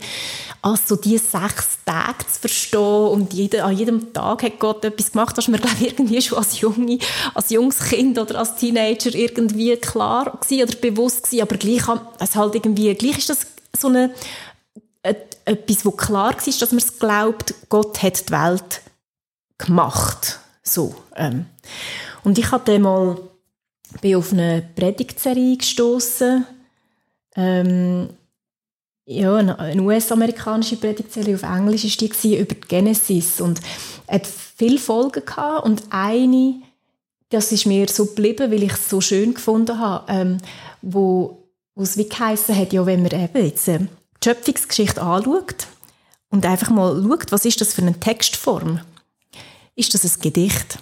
als 0.62 0.88
so 0.88 0.95
die 0.95 1.17
sechs 1.17 1.79
Tage 1.86 2.25
zu 2.32 2.39
verstehen 2.41 3.08
und 3.08 3.34
jede, 3.34 3.63
an 3.63 3.77
jedem 3.77 4.13
Tag 4.13 4.43
hat 4.43 4.60
Gott 4.60 4.86
etwas 4.86 5.12
gemacht, 5.12 5.38
das 5.38 5.45
ist 5.45 5.51
mir, 5.51 5.58
glaube 5.58 5.77
ich, 5.79 5.88
irgendwie 5.88 6.21
schon 6.21 6.38
als, 6.38 6.60
junge, 6.60 6.99
als 7.34 7.49
junges 7.49 7.79
Kind 7.79 8.17
oder 8.17 8.39
als 8.39 8.56
Teenager 8.56 9.13
irgendwie 9.13 9.75
klar 9.77 10.38
gewesen 10.39 10.63
oder 10.69 10.77
bewusst 10.77 11.23
gewesen, 11.23 11.41
aber 11.41 11.58
gleich, 11.58 11.84
es 12.19 12.36
halt 12.36 12.56
irgendwie, 12.56 12.93
gleich 12.93 13.17
ist 13.17 13.29
das 13.29 13.47
so 13.77 13.88
eine, 13.88 14.13
etwas, 15.01 15.86
wo 15.86 15.91
klar 15.91 16.34
war, 16.34 16.60
dass 16.60 16.71
man 16.71 16.77
es 16.77 16.99
glaubt, 16.99 17.53
Gott 17.69 18.01
hat 18.01 18.29
die 18.29 18.34
Welt 18.34 18.82
gemacht. 19.58 20.39
So, 20.63 20.95
ähm. 21.15 21.45
Und 22.23 22.38
ich 22.38 22.51
hatte 22.51 22.79
mal 22.79 23.17
bin 24.01 24.15
auf 24.15 24.32
eine 24.32 24.63
Predigtserie 24.75 25.58
gestoßen. 25.58 26.45
Ähm, 27.36 28.10
ja, 29.06 29.36
eine 29.36 29.82
US-amerikanische 29.82 30.77
Predigtserie 30.77 31.36
auf 31.36 31.43
Englisch 31.43 31.84
ist 31.84 31.99
die 31.99 32.38
über 32.38 32.56
die 32.56 32.67
Genesis 32.67 33.41
und 33.41 33.60
hat 34.08 34.27
viele 34.27 34.77
Folgen 34.77 35.25
gehabt 35.25 35.65
und 35.65 35.84
eine, 35.89 36.62
das 37.29 37.51
ist 37.51 37.65
mir 37.65 37.88
so 37.89 38.06
geblieben, 38.06 38.51
weil 38.51 38.63
ich 38.63 38.73
es 38.73 38.89
so 38.89 39.01
schön 39.01 39.34
gefunden 39.34 39.77
habe, 39.79 40.12
ähm, 40.12 40.38
wo, 40.82 41.49
wo 41.75 41.84
es 41.84 41.97
wie 41.97 42.08
geheissen 42.08 42.56
hat, 42.56 42.71
ja, 42.71 42.86
wenn 42.86 43.03
man 43.03 43.12
eben 43.12 43.45
jetzt 43.45 43.67
die 43.67 43.88
Schöpfungsgeschichte 44.23 45.01
anschaut 45.01 45.67
und 46.29 46.45
einfach 46.45 46.69
mal 46.69 47.03
schaut, 47.03 47.32
was 47.32 47.45
ist 47.45 47.60
das 47.60 47.73
für 47.73 47.82
eine 47.82 47.99
Textform? 47.99 48.79
Ist 49.75 49.93
das 49.93 50.06
ein 50.06 50.21
Gedicht? 50.21 50.77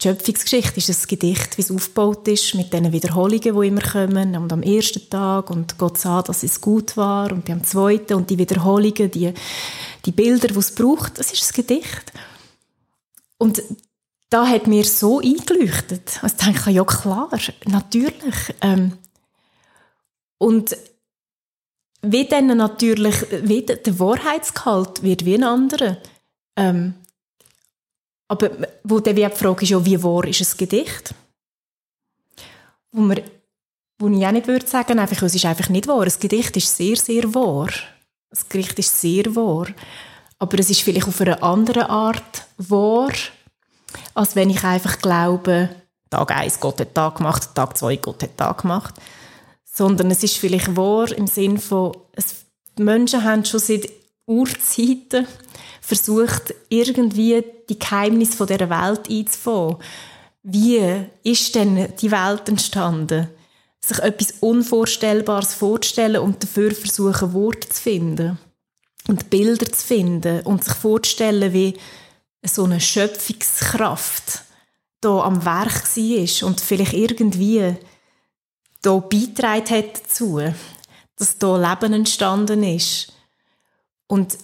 Die 0.00 0.08
Schöpfungsgeschichte 0.08 0.76
ist 0.76 0.90
ein 0.90 1.08
Gedicht, 1.08 1.58
wie 1.58 1.62
es 1.62 1.72
aufgebaut 1.72 2.28
ist, 2.28 2.54
mit 2.54 2.72
diesen 2.72 2.92
Wiederholungen, 2.92 3.40
die 3.40 3.66
immer 3.66 3.80
kommen. 3.80 4.36
Und 4.36 4.52
am 4.52 4.62
ersten 4.62 5.10
Tag 5.10 5.50
und 5.50 5.76
Gott 5.76 5.98
sah, 5.98 6.22
dass 6.22 6.44
es 6.44 6.60
gut 6.60 6.96
war. 6.96 7.32
Und 7.32 7.50
am 7.50 7.64
zweiten 7.64 8.14
und 8.14 8.30
die 8.30 8.38
Wiederholungen, 8.38 9.10
die, 9.10 9.34
die 10.04 10.12
Bilder, 10.12 10.48
die 10.48 10.58
es 10.58 10.72
braucht, 10.72 11.18
das 11.18 11.32
ist 11.32 11.50
ein 11.50 11.66
Gedicht. 11.66 12.12
Und 13.38 13.60
da 14.30 14.46
hat 14.46 14.68
mir 14.68 14.84
so 14.84 15.18
eingeleuchtet. 15.18 16.20
Also 16.22 16.36
ich 16.38 16.44
denke, 16.44 16.70
ja 16.70 16.84
klar, 16.84 17.30
natürlich. 17.66 18.54
Ähm, 18.60 18.98
und 20.38 20.76
wie 22.02 22.24
dann 22.26 22.46
natürlich, 22.56 23.16
wie 23.42 23.62
der 23.62 23.98
Wahrheitsgehalt 23.98 25.02
wird 25.02 25.24
wie 25.24 25.34
ein 25.34 25.44
anderer. 25.44 25.96
Ähm, 26.56 26.94
aber 28.28 28.50
wo 28.84 29.00
dann 29.00 29.16
die 29.16 29.28
Frage 29.30 29.62
ist, 29.62 29.70
ja, 29.70 29.84
wie 29.84 30.02
wahr 30.02 30.24
ist 30.24 30.40
ein 30.40 30.58
Gedicht? 30.58 31.14
Wo, 32.92 33.00
man, 33.00 33.20
wo 33.98 34.08
ich 34.08 34.26
auch 34.26 34.32
nicht 34.32 34.46
würde 34.46 34.66
sagen, 34.66 34.98
einfach, 34.98 35.22
es 35.22 35.34
ist 35.34 35.46
einfach 35.46 35.68
nicht 35.70 35.88
wahr. 35.88 36.04
Ein 36.04 36.20
Gedicht 36.20 36.56
ist 36.56 36.76
sehr, 36.76 36.96
sehr 36.96 37.34
wahr. 37.34 37.68
Das 38.30 38.48
Gedicht 38.48 38.78
ist 38.78 39.00
sehr 39.00 39.34
wahr. 39.34 39.68
Aber 40.38 40.58
es 40.58 40.70
ist 40.70 40.82
vielleicht 40.82 41.08
auf 41.08 41.20
eine 41.20 41.42
andere 41.42 41.88
Art 41.88 42.46
wahr, 42.58 43.12
als 44.14 44.36
wenn 44.36 44.50
ich 44.50 44.62
einfach 44.62 44.98
glaube, 44.98 45.70
Tag 46.10 46.30
1, 46.30 46.60
Gott 46.60 46.80
hat 46.80 46.94
Tag 46.94 47.16
gemacht, 47.16 47.54
Tag 47.54 47.76
2, 47.76 47.96
Gott 47.96 48.22
hat 48.22 48.36
Tag 48.36 48.62
gemacht. 48.62 48.94
sondern 49.64 50.10
es 50.10 50.22
ist 50.22 50.36
vielleicht 50.36 50.76
wahr 50.76 51.10
im 51.12 51.26
Sinn 51.26 51.58
von, 51.58 51.96
es, 52.12 52.46
Menschen 52.78 53.24
haben 53.24 53.44
schon 53.44 53.60
seit 53.60 53.88
Urzeiten 54.28 55.26
versucht, 55.80 56.54
irgendwie 56.68 57.42
die 57.68 57.78
Geheimnisse 57.78 58.46
dieser 58.46 58.70
Welt 58.70 59.10
einzufangen. 59.10 59.76
Wie 60.42 60.80
ist 61.22 61.54
denn 61.54 61.88
die 62.00 62.10
Welt 62.10 62.48
entstanden? 62.48 63.28
Sich 63.80 63.98
etwas 63.98 64.34
Unvorstellbares 64.40 65.54
vorzustellen 65.54 66.22
und 66.22 66.42
dafür 66.42 66.72
versuchen, 66.72 67.32
Worte 67.32 67.68
zu 67.68 67.82
finden 67.82 68.38
und 69.08 69.30
Bilder 69.30 69.70
zu 69.72 69.86
finden 69.86 70.40
und 70.42 70.64
sich 70.64 70.74
vorzustellen, 70.74 71.52
wie 71.52 71.74
so 72.44 72.64
eine 72.64 72.80
Schöpfungskraft 72.80 74.42
da 75.00 75.20
am 75.20 75.44
Werk 75.44 75.96
war 75.96 76.48
und 76.48 76.60
vielleicht 76.60 76.92
irgendwie 76.92 77.74
da 78.82 78.98
beitragen 78.98 79.70
hat 79.70 80.02
dazu, 80.02 80.40
dass 81.16 81.38
da 81.38 81.56
Leben 81.56 81.92
entstanden 81.94 82.62
ist. 82.62 83.12
Und 84.08 84.36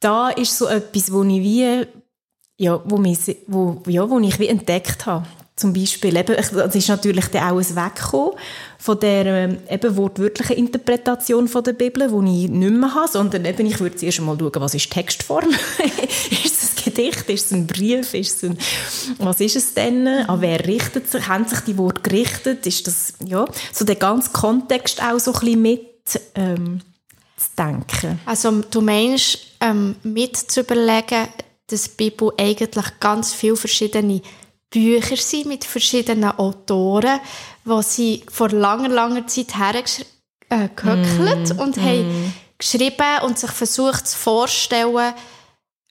da 0.00 0.30
ist 0.30 0.56
so 0.56 0.66
etwas, 0.66 1.12
wo 1.12 1.22
ich 1.22 1.42
wie, 1.42 1.86
ja, 2.58 2.80
wo, 2.84 2.96
mich, 2.96 3.18
wo, 3.46 3.82
ja, 3.86 4.08
wo 4.08 4.18
ich 4.20 4.38
wie 4.38 4.48
entdeckt 4.48 5.06
habe. 5.06 5.26
Zum 5.54 5.74
Beispiel, 5.74 6.16
es 6.16 6.74
ist 6.74 6.88
natürlich 6.88 7.26
dann 7.26 7.52
auch 7.52 7.58
ein 7.58 7.76
Wegkommen 7.76 8.32
von 8.78 8.98
der 8.98 9.26
ähm, 9.26 9.58
eben 9.68 9.96
wortwörtlichen 9.96 10.56
Interpretation 10.56 11.46
von 11.46 11.62
der 11.62 11.74
Bibel, 11.74 12.08
die 12.08 12.44
ich 12.44 12.50
nicht 12.50 12.72
mehr 12.72 12.94
habe, 12.94 13.08
sondern 13.08 13.44
eben, 13.44 13.66
ich 13.66 13.78
würde 13.78 13.94
zuerst 13.94 14.20
mal 14.22 14.36
schauen, 14.36 14.52
was 14.56 14.74
ist 14.74 14.90
Textform? 14.90 15.50
ist 16.30 16.62
es 16.62 16.70
ein 16.70 16.84
Gedicht? 16.84 17.28
Ist 17.28 17.46
es 17.46 17.52
ein 17.52 17.66
Brief? 17.66 18.14
Ist 18.14 18.42
es 18.42 18.50
ein, 18.50 18.58
was 19.18 19.40
ist 19.40 19.56
es 19.56 19.74
denn? 19.74 20.08
An 20.08 20.40
wer 20.40 20.66
richtet 20.66 21.08
sich? 21.08 21.28
Haben 21.28 21.46
sich 21.46 21.60
die 21.60 21.76
Worte 21.76 22.00
gerichtet? 22.00 22.66
Ist 22.66 22.86
das, 22.86 23.12
ja, 23.24 23.44
so 23.72 23.84
der 23.84 23.96
ganze 23.96 24.30
Kontext 24.30 25.02
auch 25.02 25.20
so 25.20 25.32
ein 25.32 25.40
bisschen 25.40 25.62
mit, 25.62 25.86
ähm, 26.34 26.80
zu 27.42 27.50
denken. 27.56 28.20
Also 28.26 28.50
du 28.62 28.80
meinst, 28.80 29.38
ähm, 29.60 29.96
mit 30.02 30.36
zu 30.36 30.60
überlegen, 30.60 31.28
dass 31.66 31.84
die 31.84 32.10
Bibel 32.10 32.32
eigentlich 32.38 33.00
ganz 33.00 33.32
viele 33.32 33.56
verschiedene 33.56 34.20
Bücher 34.70 35.16
sind 35.16 35.46
mit 35.46 35.64
verschiedenen 35.64 36.30
Autoren, 36.30 37.20
wo 37.64 37.82
sie 37.82 38.24
vor 38.30 38.48
langer, 38.48 38.88
langer 38.88 39.26
Zeit 39.26 39.56
hergehöckelt 39.56 41.50
äh, 41.50 41.54
mm, 41.54 41.60
und 41.60 41.76
mm. 41.76 41.80
haben 41.80 42.34
geschrieben 42.58 43.22
und 43.24 43.38
sich 43.38 43.50
versucht 43.50 44.06
zu 44.06 44.16
vorstellen, 44.16 45.14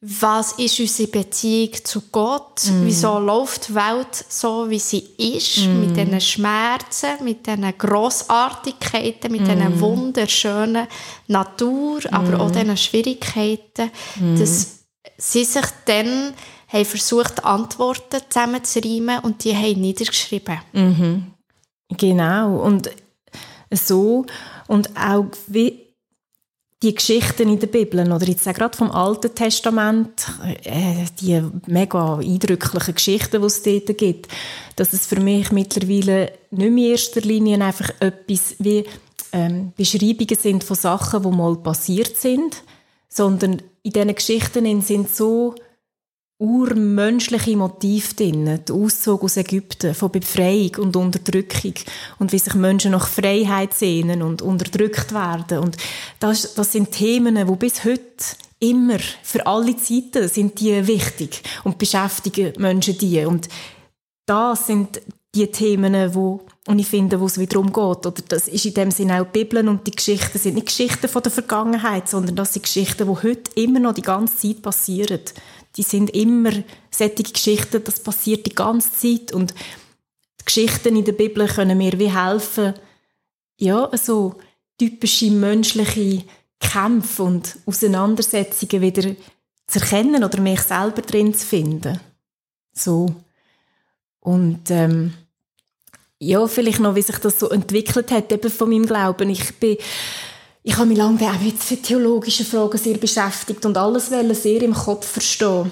was 0.04 0.54
ist 0.54 0.80
unsere 0.80 1.12
Beziehung 1.12 1.74
zu 1.84 2.02
Gott? 2.12 2.64
Mm. 2.66 2.86
Wieso 2.86 3.20
läuft 3.20 3.70
die 3.70 3.76
Welt 3.76 4.26
so, 4.30 4.68
wie 4.68 4.80
sie 4.80 5.08
ist? 5.18 5.60
Mm. 5.60 5.82
Mit 5.82 5.96
diesen 5.96 6.20
Schmerzen, 6.20 7.24
mit 7.24 7.46
diesen 7.46 7.78
Grossartigkeiten, 7.78 9.32
mit 9.32 9.42
mm. 9.42 9.46
diesen 9.46 9.80
wunderschönen 9.80 10.88
Natur, 11.28 12.00
aber 12.12 12.40
auch 12.40 12.50
mm. 12.50 12.54
diesen 12.54 12.78
Schwierigkeiten, 12.78 13.92
mm. 14.16 14.40
dass 14.40 14.80
sie 15.18 15.46
sich 15.46 15.66
dann 15.86 16.34
haben 16.68 16.86
versucht, 16.86 17.44
Antworten 17.46 18.22
zusammenzureimen 18.28 19.20
und 19.20 19.44
die 19.44 19.56
haben 19.56 19.82
niedergeschrieben. 19.82 20.60
Mhm. 20.72 21.34
Genau. 21.98 22.62
Und 22.62 22.90
so 23.70 24.26
und 24.68 24.90
auch 24.98 25.26
wie 25.48 25.81
die 26.84 26.96
Geschichten 26.96 27.50
in 27.50 27.60
der 27.60 27.68
Bibel 27.68 28.12
oder 28.12 28.26
jetzt 28.26 28.48
auch 28.48 28.54
gerade 28.54 28.76
vom 28.76 28.92
Alten 28.92 29.36
Testament, 29.36 30.26
äh, 30.64 31.06
die 31.20 31.42
mega 31.68 32.18
eindrücklichen 32.18 32.96
Geschichten, 32.96 33.40
die 33.40 33.48
es 33.48 33.62
dort 33.62 33.98
gibt, 33.98 34.28
dass 34.76 34.94
es 34.94 35.06
für 35.06 35.20
mich 35.20 35.52
mittlerweile 35.52 36.32
nicht 36.50 36.72
mehr 36.72 36.86
in 36.86 36.92
erster 36.92 37.22
Linie 37.22 37.64
einfach 37.64 37.92
etwas 38.00 38.56
wie 38.60 38.86
ähm, 39.32 39.74
Beschreibungen 39.78 40.36
sind 40.36 40.64
von 40.64 40.76
Sachen, 40.76 41.22
die 41.22 41.30
mal 41.30 41.56
passiert 41.58 42.18
sind, 42.18 42.64
sondern 43.10 43.62
in 43.84 43.92
diesen 43.92 44.16
Geschichten 44.16 44.82
sind 44.82 45.14
so 45.14 45.56
urmenschliche 46.42 47.56
Motive 47.56 48.16
drin. 48.16 48.60
Der 48.68 48.76
Auszug 48.76 49.24
aus 49.24 49.38
Ägypten, 49.38 49.94
von 49.94 50.12
Befreiung 50.12 50.76
und 50.80 50.96
Unterdrückung 50.96 51.76
und 52.18 52.32
wie 52.32 52.40
sich 52.40 52.56
Menschen 52.56 52.92
nach 52.92 53.08
Freiheit 53.08 53.76
sehnen 53.76 54.24
und 54.24 54.42
unterdrückt 54.42 55.14
werden. 55.14 55.60
Und 55.60 55.78
das, 56.20 56.56
das 56.56 56.72
sind 56.72 56.92
Themen, 56.92 57.36
die 57.36 57.56
bis 57.56 57.86
heute 57.86 58.02
immer, 58.60 58.98
für 59.22 59.46
alle 59.46 59.78
Zeiten, 59.78 60.28
sind 60.28 60.60
die 60.60 60.88
wichtig 60.88 61.44
und 61.64 61.78
beschäftigen 61.78 62.54
Menschen 62.58 62.98
die. 62.98 63.24
Und 63.24 63.48
das 64.26 64.66
sind 64.66 65.00
die 65.36 65.48
Themen, 65.48 66.14
wo 66.16 66.42
und 66.68 66.78
ich 66.78 66.88
finde, 66.88 67.20
wo 67.20 67.26
es 67.26 67.40
wieder 67.40 67.62
geht. 67.62 67.76
Oder 67.76 68.14
das 68.28 68.48
ist 68.48 68.66
in 68.66 68.74
dem 68.74 68.92
Sinne 68.92 69.22
auch 69.22 69.26
die 69.26 69.44
Bibel 69.44 69.68
und 69.68 69.86
die 69.88 69.92
Geschichten 69.92 70.38
sind 70.38 70.56
nicht 70.56 70.68
Geschichten 70.68 71.08
von 71.08 71.24
der 71.24 71.32
Vergangenheit, 71.32 72.08
sondern 72.08 72.36
das 72.36 72.54
sind 72.54 72.64
Geschichten, 72.64 73.08
die 73.08 73.28
heute 73.28 73.52
immer 73.56 73.80
noch 73.80 73.94
die 73.94 74.04
ganze 74.04 74.38
Zeit 74.38 74.62
passieren 74.62 75.22
die 75.78 75.84
sind 75.84 76.10
immer 76.12 76.52
solche 76.90 77.24
Geschichten, 77.24 77.84
das 77.84 78.00
passiert 78.00 78.46
die 78.46 78.56
ganze 78.56 78.92
Zeit 78.94 79.34
und 79.34 79.54
die 80.40 80.46
Geschichten 80.46 80.96
in 80.96 81.06
der 81.06 81.14
Bibel 81.14 81.48
können 81.48 81.78
mir 81.78 81.98
wie 81.98 82.12
helfen, 82.12 82.74
ja, 83.58 83.90
so 83.96 84.36
typische 84.78 85.32
menschliche 85.32 86.24
Kämpfe 86.60 87.24
und 87.24 87.58
Auseinandersetzungen 87.66 88.82
wieder 88.82 89.16
zu 89.68 89.80
erkennen 89.80 90.24
oder 90.24 90.42
mich 90.42 90.62
selber 90.62 91.02
drin 91.02 91.34
zu 91.34 91.46
finden. 91.46 92.00
So. 92.74 93.14
Und 94.20 94.70
ähm, 94.70 95.14
ja, 96.20 96.46
vielleicht 96.48 96.80
noch, 96.80 96.96
wie 96.96 97.02
sich 97.02 97.18
das 97.18 97.40
so 97.40 97.50
entwickelt 97.50 98.12
hat, 98.12 98.32
eben 98.32 98.52
von 98.52 98.70
meinem 98.70 98.86
Glauben. 98.86 99.30
Ich 99.30 99.56
bin 99.56 99.78
ich 100.64 100.78
habe 100.78 100.88
mich 100.88 100.98
lange 100.98 101.22
auch 101.22 101.40
mit 101.40 101.84
theologischen 101.84 102.46
Fragen 102.46 102.78
sehr 102.78 102.98
beschäftigt 102.98 103.66
und 103.66 103.78
alles 103.78 104.10
sehr 104.10 104.62
im 104.62 104.74
Kopf 104.74 105.08
verstehen. 105.08 105.72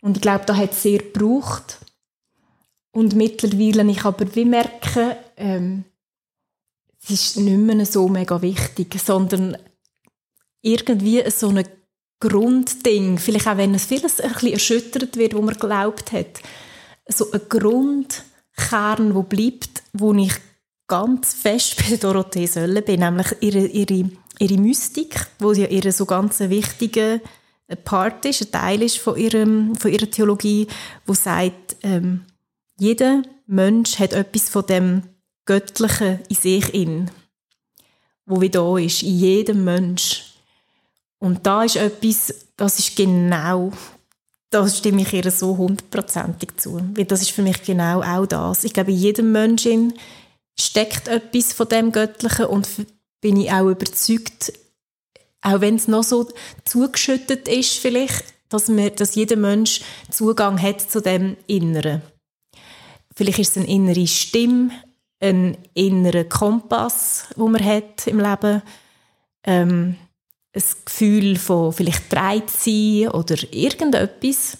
Und 0.00 0.16
ich 0.16 0.22
glaube, 0.22 0.44
da 0.46 0.56
hat 0.56 0.72
es 0.72 0.82
sehr 0.82 0.98
gebraucht. 0.98 1.78
Und 2.92 3.14
mittlerweile 3.14 3.88
ich 3.90 4.04
aber 4.04 4.34
wie 4.34 4.44
merke, 4.44 5.16
ähm, 5.36 5.84
es 7.02 7.10
ist 7.10 7.36
nicht 7.36 7.58
mehr 7.58 7.86
so 7.86 8.08
mega 8.08 8.40
wichtig, 8.40 8.96
sondern 9.04 9.56
irgendwie 10.62 11.22
so 11.30 11.48
ein 11.48 11.64
Grundding, 12.20 13.18
vielleicht 13.18 13.46
auch 13.46 13.56
wenn 13.56 13.74
es 13.74 13.86
vieles 13.86 14.20
ein 14.20 14.32
bisschen 14.32 14.52
erschüttert 14.52 15.16
wird, 15.16 15.34
wo 15.34 15.42
man 15.42 15.54
glaubt 15.54 16.12
hat, 16.12 16.40
so 17.06 17.30
ein 17.30 17.40
Grundkern, 17.48 19.14
wo 19.14 19.22
bleibt, 19.22 19.82
wo 19.92 20.12
ich 20.14 20.32
ganz 20.88 21.34
fest 21.34 21.76
bei 21.76 21.96
Dorothee 21.96 22.46
Sölle 22.46 22.82
bin, 22.82 23.00
nämlich 23.00 23.28
ihre, 23.40 23.66
ihre, 23.66 24.10
ihre 24.38 24.58
Mystik, 24.58 25.26
wo 25.38 25.52
ja 25.52 25.66
ihre 25.66 25.92
so 25.92 26.06
ganz 26.06 26.40
wichtige 26.40 27.20
Part 27.84 28.24
ist, 28.24 28.42
ein 28.42 28.50
Teil 28.50 28.82
ist 28.82 28.98
von, 28.98 29.16
ihrem, 29.16 29.76
von 29.76 29.92
ihrer 29.92 30.10
Theologie, 30.10 30.66
wo 31.06 31.12
sagt, 31.12 31.76
ähm, 31.82 32.24
jeder 32.78 33.22
Mensch 33.46 33.98
hat 33.98 34.14
etwas 34.14 34.48
von 34.48 34.64
dem 34.66 35.02
Göttlichen 35.44 36.20
in 36.28 36.36
sich 36.36 36.72
in, 36.72 37.10
wo 38.24 38.40
wie 38.40 38.50
da 38.50 38.78
ist, 38.78 39.02
in 39.02 39.18
jedem 39.18 39.64
Mensch. 39.64 40.34
Und 41.18 41.46
da 41.46 41.64
ist 41.64 41.76
etwas, 41.76 42.46
das 42.56 42.78
ist 42.78 42.96
genau, 42.96 43.72
da 44.50 44.66
stimme 44.66 45.02
ich 45.02 45.12
ihr 45.12 45.30
so 45.30 45.56
hundertprozentig 45.56 46.56
zu. 46.56 46.80
Das 47.06 47.20
ist 47.20 47.32
für 47.32 47.42
mich 47.42 47.62
genau 47.62 48.00
auch 48.02 48.26
das. 48.26 48.64
Ich 48.64 48.72
glaube, 48.72 48.92
in 48.92 48.98
jedem 48.98 49.32
Menschen 49.32 49.92
steckt 50.60 51.08
etwas 51.08 51.52
von 51.52 51.68
dem 51.68 51.92
Göttlichen 51.92 52.46
und 52.46 52.68
bin 53.20 53.36
ich 53.36 53.50
auch 53.50 53.68
überzeugt, 53.68 54.52
auch 55.42 55.60
wenn 55.60 55.76
es 55.76 55.88
noch 55.88 56.02
so 56.02 56.28
zugeschüttet 56.64 57.48
ist 57.48 57.78
vielleicht, 57.78 58.24
dass, 58.48 58.68
wir, 58.68 58.90
dass 58.90 59.14
jeder 59.14 59.36
Mensch 59.36 59.82
Zugang 60.10 60.60
hat 60.60 60.80
zu 60.80 61.00
dem 61.00 61.36
Inneren. 61.46 62.02
Vielleicht 63.14 63.38
ist 63.38 63.56
es 63.56 63.56
eine 63.58 63.68
innere 63.68 64.06
Stimme, 64.06 64.70
ein 65.20 65.58
innerer 65.74 66.24
Kompass, 66.24 67.26
wo 67.36 67.48
man 67.48 67.64
hat 67.64 68.06
im 68.06 68.20
Leben, 68.20 68.62
ähm, 69.44 69.96
ein 70.54 70.62
Gefühl 70.84 71.36
von 71.36 71.72
vielleicht 71.72 72.08
bereit 72.08 72.50
sein 72.50 73.08
oder 73.08 73.36
irgendetwas. 73.52 74.58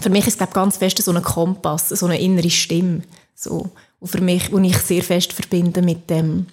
Für 0.00 0.10
mich 0.10 0.26
ist 0.26 0.40
es 0.40 0.50
ganz 0.50 0.76
fest 0.76 1.02
so 1.02 1.12
ein 1.12 1.22
Kompass, 1.22 1.90
so 1.90 2.06
eine 2.06 2.20
innere 2.20 2.50
Stimme, 2.50 3.02
so 3.34 3.70
und 3.98 4.08
für 4.08 4.20
mich, 4.20 4.52
wo 4.52 4.58
ich 4.58 4.76
sehr 4.78 5.02
fest 5.02 5.32
verbinde 5.32 5.82
mit 5.82 6.08
dem, 6.10 6.46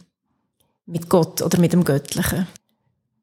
mit 0.85 1.09
Gott 1.09 1.41
oder 1.41 1.59
mit 1.59 1.73
dem 1.73 1.83
Göttlichen. 1.83 2.47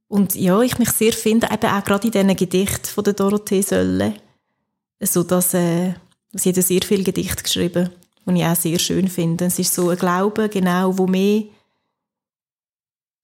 Und 0.08 0.34
ja, 0.34 0.60
ich 0.60 0.78
mich 0.78 0.90
sehr 0.90 1.12
finde, 1.12 1.48
eben 1.52 1.70
auch 1.70 1.84
gerade 1.84 2.06
in 2.06 2.12
diesen 2.12 2.36
Gedichten 2.36 2.86
von 2.86 3.04
der 3.04 3.12
Dorothee 3.12 3.62
Sölle, 3.62 4.14
so 5.00 5.22
dass, 5.22 5.54
äh, 5.54 5.94
sie 6.32 6.50
hat 6.50 6.56
sehr 6.56 6.82
viele 6.82 7.04
Gedichte 7.04 7.42
geschrieben, 7.42 7.90
die 8.26 8.40
ich 8.40 8.44
auch 8.44 8.56
sehr 8.56 8.78
schön 8.78 9.08
finde. 9.08 9.46
Es 9.46 9.58
ist 9.58 9.72
so 9.72 9.88
ein 9.88 9.98
Glaube, 9.98 10.48
genau, 10.48 10.96
wo 10.98 11.06
mehr 11.06 11.44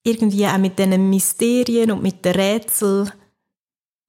irgendwie 0.03 0.47
auch 0.47 0.57
mit 0.57 0.79
diesen 0.79 1.09
Mysterien 1.09 1.91
und 1.91 2.01
mit 2.01 2.23
den 2.23 2.35
Rätseln 2.35 3.11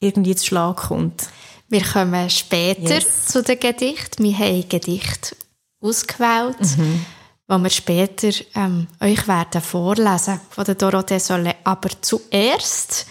irgendwie 0.01 0.37
zu 0.37 0.47
Schlag 0.47 0.77
kommt. 0.77 1.29
Wir 1.69 1.83
kommen 1.83 2.31
später 2.31 2.95
yes. 2.95 3.27
zu 3.27 3.43
den 3.43 3.59
Gedichten. 3.59 4.23
Wir 4.23 4.39
haben 4.39 4.69
Gedichte 4.69 5.37
ausgewählt, 5.81 6.61
mhm. 6.77 7.05
wo 7.47 7.59
wir 7.59 7.71
später 7.71 8.31
ähm, 8.55 8.87
euch 9.01 9.27
werden 9.29 9.63
vorlesen 9.63 10.41
von 10.51 10.65
der 10.65 10.75
Dorothee 10.75 11.19
Solle. 11.19 11.57
Aber 11.65 11.91
zuerst 12.01 13.07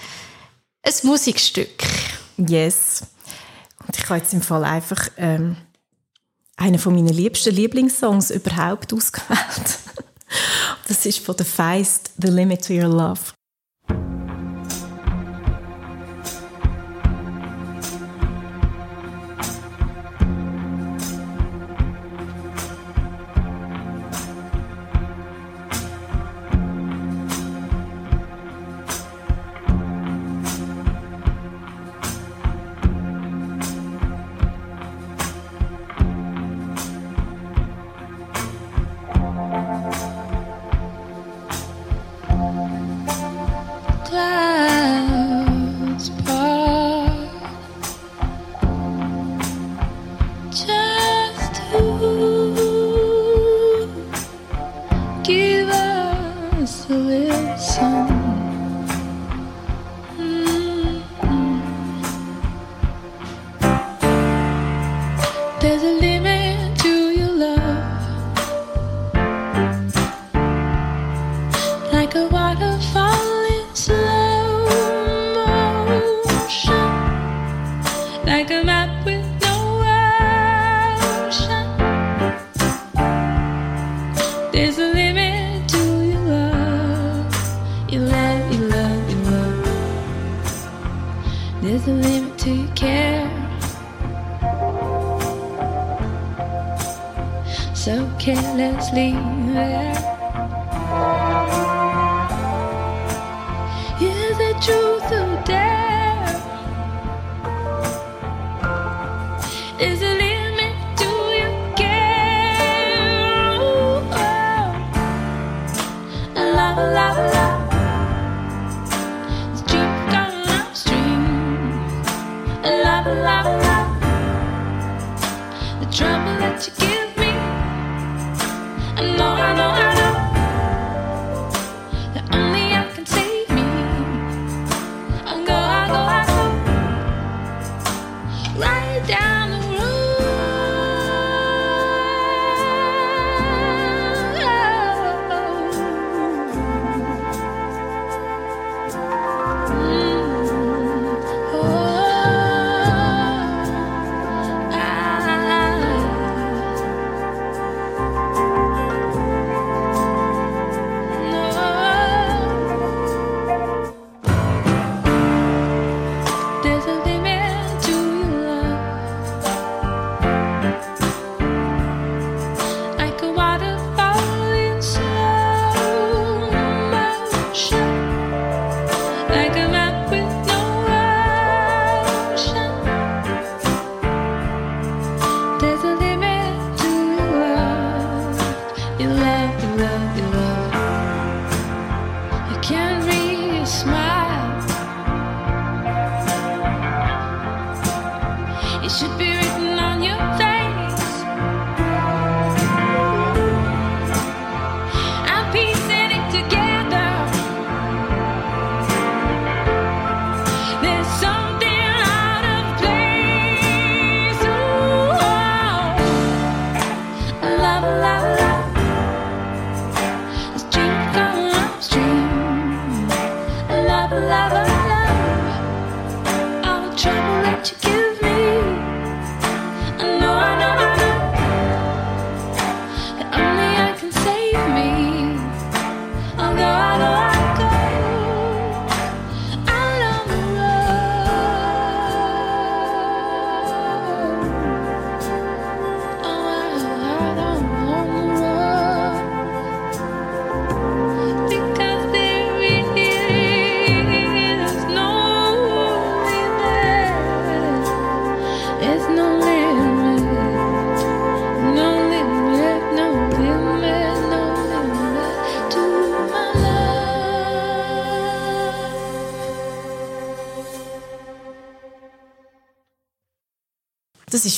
ein 0.84 0.94
Musikstück. 1.04 1.84
Yes. 2.38 3.04
Und 3.86 3.98
ich 3.98 4.04
habe 4.06 4.20
jetzt 4.20 4.34
im 4.34 4.42
Fall 4.42 4.64
einfach 4.64 5.10
ähm, 5.18 5.58
einen 6.58 6.80
von 6.80 6.94
meinen 6.94 7.08
liebsten 7.08 7.54
Lieblingssongs 7.54 8.32
überhaupt 8.32 8.94
ausgewählt. 8.94 9.80
das 10.88 11.06
ist 11.06 11.20
von 11.20 11.36
The 11.38 11.44
Feist, 11.44 12.12
The 12.18 12.28
Limit 12.28 12.66
to 12.68 12.74
Your 12.74 12.90
Love. 12.90 13.37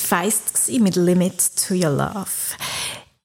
Feist 0.09 0.71
mit 0.79 0.95
Limit 0.95 1.55
to 1.55 1.75
Your 1.75 1.91
Love. 1.91 2.55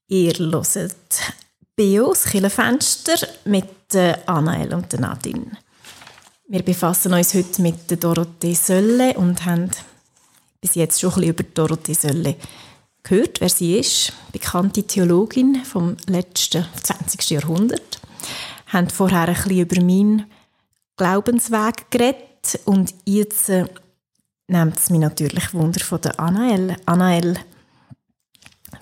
Ihr 0.07 0.35
hört 0.35 1.33
Bio, 1.75 2.11
das 2.11 2.27
Killenfenster, 2.27 3.27
mit 3.47 3.95
äh, 3.95 4.19
Anael 4.27 4.75
und 4.75 4.93
Nadine. 5.01 5.53
Wir 6.47 6.63
befassen 6.63 7.15
uns 7.15 7.33
heute 7.33 7.63
mit 7.63 8.05
Dorothee 8.05 8.53
Sölle 8.53 9.15
und 9.15 9.47
haben 9.47 9.71
bis 10.61 10.75
jetzt 10.75 11.01
schon 11.01 11.09
ein 11.13 11.15
bisschen 11.15 11.31
über 11.31 11.43
Dorothee 11.55 11.95
Sölle 11.95 12.37
gehört, 13.03 13.41
wer 13.41 13.49
sie 13.49 13.79
ist. 13.79 14.13
Bekannte 14.31 14.83
Theologin 14.83 15.65
vom 15.65 15.97
letzten 16.07 16.67
20. 16.83 17.31
Jahrhundert. 17.31 17.99
Wir 18.67 18.73
haben 18.75 18.91
vorher 18.91 19.29
ein 19.29 19.33
bisschen 19.33 19.59
über 19.59 19.81
meinen 19.81 20.27
Glaubensweg 20.99 21.91
geredet 21.91 22.61
und 22.67 22.95
jetzt 23.07 23.49
äh, 23.49 23.65
nimmt 24.49 24.79
es 24.79 24.91
mich 24.91 25.01
natürlich 25.01 25.53
Wunder 25.55 25.81
von 25.81 26.01
der 26.01 26.19
Anael. 26.19 26.77
Anael, 26.87 27.39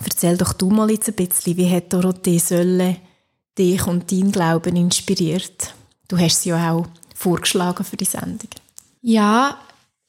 erzähl 0.03 0.37
doch 0.37 0.53
du 0.53 0.69
mal 0.69 0.91
jetzt 0.91 1.09
ein 1.09 1.15
bisschen, 1.15 1.57
wie 1.57 1.69
hat 1.69 1.93
Dorothee 1.93 2.39
Sölle 2.39 2.97
dich 3.57 3.85
und 3.87 4.11
dein 4.11 4.31
Glauben 4.31 4.75
inspiriert? 4.75 5.73
Du 6.07 6.17
hast 6.17 6.41
sie 6.41 6.49
ja 6.49 6.71
auch 6.73 6.87
vorgeschlagen 7.15 7.83
für 7.83 7.97
die 7.97 8.05
Sendung. 8.05 8.49
Ja, 9.01 9.57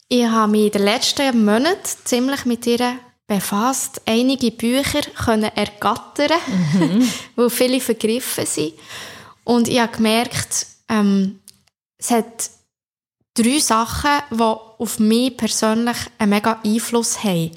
ich 0.08 0.24
habe 0.24 0.52
mich 0.52 0.66
in 0.66 0.72
den 0.72 0.82
letzten 0.82 1.44
Monaten 1.44 1.88
ziemlich 2.04 2.44
mit 2.44 2.66
ihr 2.66 2.98
befasst, 3.26 4.02
einige 4.06 4.50
Bücher 4.50 5.00
können 5.00 5.50
ergattern, 5.54 6.38
wo 7.36 7.48
viele 7.48 7.80
vergriffen 7.80 8.46
sind. 8.46 8.74
Und 9.44 9.68
ich 9.68 9.80
habe 9.80 9.96
gemerkt, 9.96 10.66
ähm, 10.88 11.40
es 11.98 12.10
hat 12.10 12.50
drei 13.34 13.58
Sachen, 13.58 14.22
die 14.30 14.42
auf 14.42 14.98
mich 14.98 15.36
persönlich 15.36 15.96
einen 16.18 16.30
mega 16.30 16.60
Einfluss 16.64 17.22
haben 17.22 17.50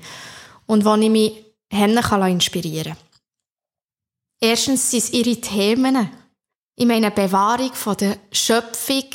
und 0.66 0.84
wo 0.84 0.96
ich 0.96 1.10
mich 1.10 1.46
kann 1.70 2.32
inspirieren 2.32 2.94
kann. 2.94 3.08
Erstens 4.40 4.92
sind 4.92 5.04
es 5.04 5.14
ihre 5.14 5.36
Themen. 5.42 6.10
Ich 6.76 6.86
meine, 6.86 7.12
Bewahrung 7.12 7.74
von 7.74 7.98
der 7.98 8.18
Schöpfung, 8.32 9.06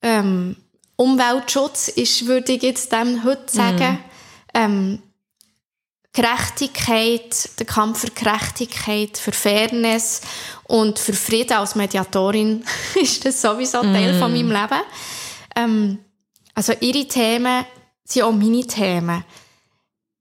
ähm, 0.00 0.56
Umweltschutz 0.96 1.88
ist, 1.88 2.26
würde 2.26 2.52
ich 2.52 2.62
jetzt 2.62 2.92
dem 2.92 3.24
heute 3.24 3.52
sagen. 3.52 3.98
Ähm, 4.54 5.02
Gerechtigkeit, 6.14 7.58
der 7.58 7.64
Kampf 7.64 8.00
für 8.00 8.10
Gerechtigkeit, 8.10 9.16
für 9.16 9.32
Fairness 9.32 10.20
und 10.64 10.98
für 10.98 11.14
Frieden 11.14 11.54
als 11.54 11.74
Mediatorin 11.74 12.64
ist 13.00 13.24
das 13.24 13.40
sowieso 13.40 13.80
Teil 13.80 14.18
von 14.18 14.30
meinem 14.30 14.50
Leben. 14.50 14.82
Ähm, 15.56 15.98
also 16.54 16.72
ihre 16.80 17.06
Themen 17.06 17.64
sind 18.04 18.22
auch 18.22 18.32
meine 18.32 18.66
Themen. 18.66 19.24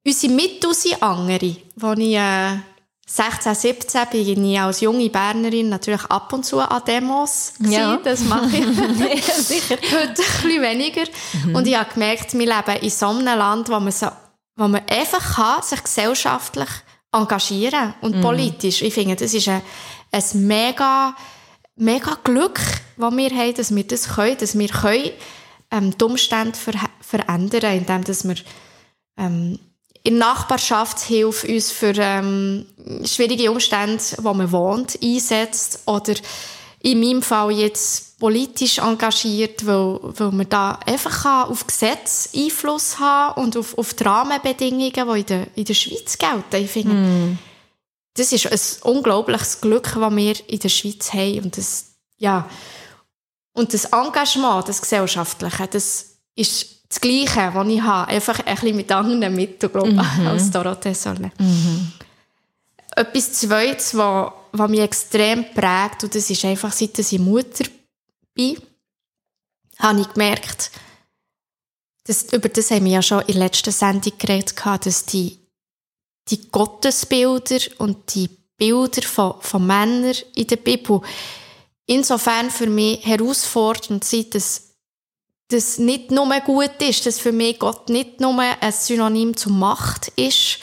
Unsere 0.06 0.74
sind 0.74 1.04
andere. 1.04 1.56
Als 1.82 2.00
ich 2.00 2.16
äh, 2.16 2.58
16, 3.06 3.56
17 3.56 4.02
bin 4.10 4.46
ich 4.46 4.60
als 4.60 4.80
junge 4.80 5.10
Bernerin 5.10 5.68
natürlich 5.68 6.06
ab 6.06 6.32
und 6.32 6.46
zu 6.46 6.60
an 6.60 6.82
Demos. 6.88 7.54
Ja. 7.60 7.98
Das 7.98 8.22
mache 8.24 8.48
ich 8.48 8.66
ja, 9.28 9.34
sicher. 9.34 9.76
heute 9.76 10.08
ein 10.08 10.14
bisschen 10.16 10.62
weniger. 10.62 11.04
Und 11.54 11.68
ich 11.68 11.78
habe 11.78 11.94
gemerkt, 11.94 12.34
wir 12.34 12.46
leben 12.46 12.82
in 12.82 12.90
so 12.90 13.08
einem 13.08 13.38
Land, 13.38 13.68
wo 13.68 13.80
man, 13.80 13.92
so, 13.92 14.08
wo 14.56 14.68
man 14.68 14.82
einfach 14.88 15.36
kann, 15.36 15.62
sich 15.62 15.84
gesellschaftlich 15.84 16.70
engagieren 17.12 17.94
und 18.00 18.22
politisch. 18.22 18.82
Ich 18.82 18.94
finde, 18.94 19.18
das 19.18 19.34
ist 19.34 19.50
ein, 19.50 19.62
ein 20.12 20.24
mega, 20.48 21.14
mega 21.76 22.18
Glück, 22.24 22.60
das 22.98 23.18
wir 23.18 23.30
haben, 23.30 23.54
dass 23.56 23.76
wir 23.76 23.84
das 23.84 24.16
können, 24.16 24.38
dass 24.38 24.58
wir 24.58 24.68
können, 24.68 25.12
ähm, 25.72 25.98
die 25.98 26.04
Umstände 26.04 26.58
ver 26.58 26.74
verändern, 27.02 27.78
indem 27.78 28.04
dass 28.04 28.28
wir 28.28 28.36
ähm, 29.18 29.60
in 30.04 30.18
Nachbarschaftshilfe 30.18 31.48
uns 31.48 31.72
für 31.72 31.94
ähm, 31.98 32.66
schwierige 33.04 33.52
Umstände, 33.52 34.04
wo 34.20 34.34
man 34.34 34.52
wohnt, 34.52 34.98
einsetzt 35.04 35.84
oder 35.86 36.14
in 36.84 37.00
meinem 37.00 37.22
Fall 37.22 37.52
jetzt 37.52 38.20
politisch 38.20 38.80
engagiert, 38.80 39.66
weil, 39.66 40.00
weil 40.02 40.32
man 40.32 40.50
da 40.50 40.80
einfach 40.86 41.50
auf 41.50 41.68
Gesetz 41.68 42.30
Einfluss 42.36 43.00
haben 43.00 43.42
und 43.42 43.58
auf, 43.58 43.78
auf 43.78 43.94
die 43.94 44.04
Rahmenbedingungen, 44.04 44.92
die 44.92 45.20
in 45.20 45.26
der, 45.26 45.48
in 45.56 45.66
der 45.66 45.74
Schweiz 45.74 46.18
gelten. 46.18 46.64
Ich 46.64 46.72
finde, 46.72 47.38
das 48.16 48.32
ist 48.32 48.48
ein 48.48 48.92
unglaubliches 48.92 49.62
Glück, 49.62 49.94
das 49.96 50.16
wir 50.16 50.50
in 50.50 50.60
der 50.60 50.70
Schweiz 50.70 51.14
haben. 51.14 51.44
Und 51.44 51.58
das, 51.58 51.86
ja, 52.18 52.50
und 53.54 53.74
das 53.74 53.86
Engagement, 53.86 54.68
das 54.68 54.82
Gesellschaftliche, 54.82 55.68
das 55.68 56.18
ist 56.36 56.82
das 56.90 57.00
Gleiche, 57.00 57.52
was 57.54 57.68
ich 57.68 57.82
habe. 57.82 58.12
Einfach 58.12 58.40
ein 58.40 58.56
bisschen 58.56 58.76
mit 58.76 58.92
anderen 58.92 59.34
Mitteln, 59.34 59.72
glaube 59.72 59.92
ich, 59.92 60.28
als 60.28 60.52
Dorothee 60.52 60.94
Solle. 60.94 61.32
Etwas 62.96 63.34
Zweites, 63.34 63.96
was, 63.96 64.32
was 64.52 64.70
mich 64.70 64.82
extrem 64.82 65.46
prägt, 65.54 66.04
und 66.04 66.14
das 66.14 66.30
ist 66.30 66.44
einfach, 66.44 66.74
seit 66.74 67.00
ich 67.00 67.20
Mutter 67.20 67.66
bin, 68.34 68.58
habe 69.80 70.02
ich 70.02 70.10
gemerkt, 70.10 70.72
dass, 72.04 72.24
über 72.34 72.50
das 72.50 72.72
haben 72.72 72.86
wir 72.86 72.94
ja 72.94 73.02
schon 73.02 73.22
in 73.22 73.36
der 73.36 73.44
letzten 73.44 73.72
Sendung 73.72 74.14
geredet, 74.18 74.56
dass 74.84 75.06
die, 75.06 75.38
die 76.30 76.50
Gottesbilder 76.50 77.60
und 77.80 78.14
die 78.16 78.30
Bilder 78.58 79.02
von, 79.02 79.36
von 79.42 79.66
Männern 79.66 80.16
in 80.36 80.48
der 80.48 80.58
Bibel 80.58 81.02
insofern 81.88 82.50
für 82.50 82.68
mich 82.68 83.06
herausfordernd 83.06 84.04
sind, 84.04 84.36
dass 84.36 84.70
das 85.50 85.78
nicht 85.80 86.12
nur 86.12 86.28
gut 86.42 86.82
ist, 86.82 87.06
dass 87.06 87.20
für 87.20 87.32
mich 87.34 87.60
Gott 87.60 87.90
nicht 87.90 88.22
nur 88.22 88.40
ein 88.40 88.72
Synonym 88.72 89.36
zu 89.36 89.50
Macht 89.50 90.10
ist 90.16 90.60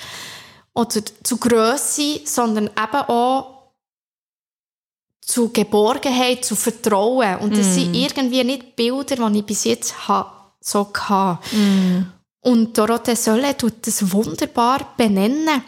oder 0.72 1.02
zu 1.22 1.36
Größe, 1.36 2.20
sondern 2.24 2.66
eben 2.68 3.02
auch 3.08 3.72
zu 5.20 5.50
Geborgenheit, 5.50 6.44
zu 6.44 6.56
Vertrauen. 6.56 7.36
Und 7.40 7.54
das 7.58 7.74
sind 7.74 7.94
irgendwie 7.94 8.44
nicht 8.44 8.76
Bilder, 8.76 9.28
die 9.28 9.38
ich 9.40 9.44
bis 9.44 9.64
jetzt 9.64 10.08
ha- 10.08 10.54
so 10.60 10.90
hatte. 10.94 11.46
Und 12.40 12.76
Dorothee 12.76 13.16
Sölle 13.16 13.56
tut 13.56 13.86
das 13.86 14.12
wunderbar 14.12 14.94
benennen, 14.96 15.62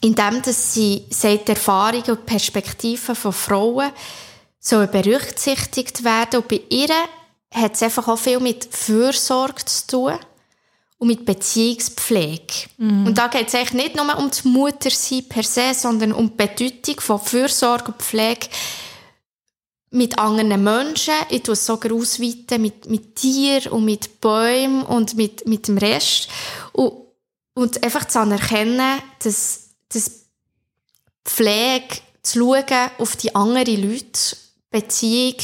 indem 0.00 0.42
dass 0.42 0.74
sie 0.74 1.04
sagt, 1.10 1.48
die 1.48 1.52
Erfahrungen 1.52 2.10
und 2.10 2.26
Perspektiven 2.26 3.14
von 3.14 3.32
Frauen 3.32 3.92
sollen 4.58 4.90
berücksichtigt 4.90 6.04
werden. 6.04 6.40
Und 6.40 6.48
bei 6.48 6.62
ihr 6.68 6.88
hat 7.52 7.74
es 7.74 7.82
einfach 7.82 8.08
auch 8.08 8.18
viel 8.18 8.40
mit 8.40 8.68
Fürsorge 8.70 9.64
zu 9.64 9.86
tun 9.86 10.18
und 10.98 11.08
mit 11.08 11.24
Beziehungspflege. 11.24 12.68
Und 13.06 13.14
da 13.18 13.26
geht 13.28 13.48
es 13.48 13.54
eigentlich 13.54 13.72
nicht 13.72 13.96
nur 13.96 14.16
um 14.18 14.28
das 14.28 14.44
Muttersein 14.44 15.28
per 15.28 15.42
se, 15.42 15.74
sondern 15.74 16.12
um 16.12 16.30
die 16.30 16.36
Bedeutung 16.36 17.00
von 17.00 17.20
Fürsorge 17.20 17.86
und 17.92 18.02
Pflege 18.02 18.48
mit 19.92 20.18
anderen 20.18 20.62
Menschen. 20.62 21.14
Ich 21.30 21.42
tue 21.42 21.52
es 21.52 21.66
sogar 21.66 21.92
ausweiten 21.92 22.62
mit, 22.62 22.88
mit 22.88 23.16
Tieren 23.16 23.72
und 23.72 23.84
mit 23.84 24.20
Bäumen 24.20 24.82
und 24.84 25.16
mit, 25.16 25.46
mit 25.46 25.68
dem 25.68 25.78
Rest. 25.78 26.28
Und, 26.72 26.92
und 27.54 27.82
einfach 27.84 28.06
zu 28.06 28.20
anerkennen, 28.20 29.00
dass, 29.22 29.70
dass 29.88 30.26
Pflege, 31.24 31.98
zu 32.22 32.38
schauen 32.38 32.90
auf 32.98 33.16
die 33.16 33.34
anderen 33.34 33.90
Leute, 33.90 34.36
Beziehung, 34.70 35.36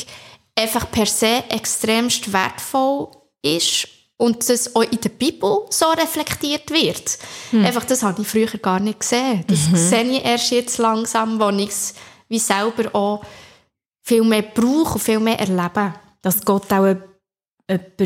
einfach 0.55 0.90
per 0.90 1.07
se 1.07 1.44
extremst 1.51 2.32
wertvoll 2.32 3.09
ist 3.42 3.88
und 4.16 4.49
das 4.49 4.74
auch 4.74 4.82
in 4.82 5.01
der 5.01 5.11
Bibel 5.11 5.66
so 5.70 5.86
reflektiert 5.90 6.70
wird. 6.70 7.18
Einfach, 7.53 7.84
das 7.84 8.03
habe 8.03 8.22
ich 8.22 8.28
früher 8.28 8.59
gar 8.59 8.80
nicht 8.80 9.01
gesehen. 9.01 9.44
Das 9.46 9.66
sehe 9.90 10.05
ich 10.05 10.24
erst 10.24 10.51
jetzt 10.51 10.78
langsam, 10.78 11.38
wo 11.38 11.51
ich 11.51 11.68
es 11.68 11.94
wie 12.28 12.38
selber 12.38 12.94
auch 12.94 13.22
viel 14.09 14.24
mehr 14.24 14.42
brauche 14.42 14.94
und 14.94 15.02
viel 15.02 15.20
mehr 15.20 15.38
erlebe. 15.38 15.94
Dass 16.22 16.44
Gott 16.44 16.72
auch 16.72 16.86
jemand 16.86 17.04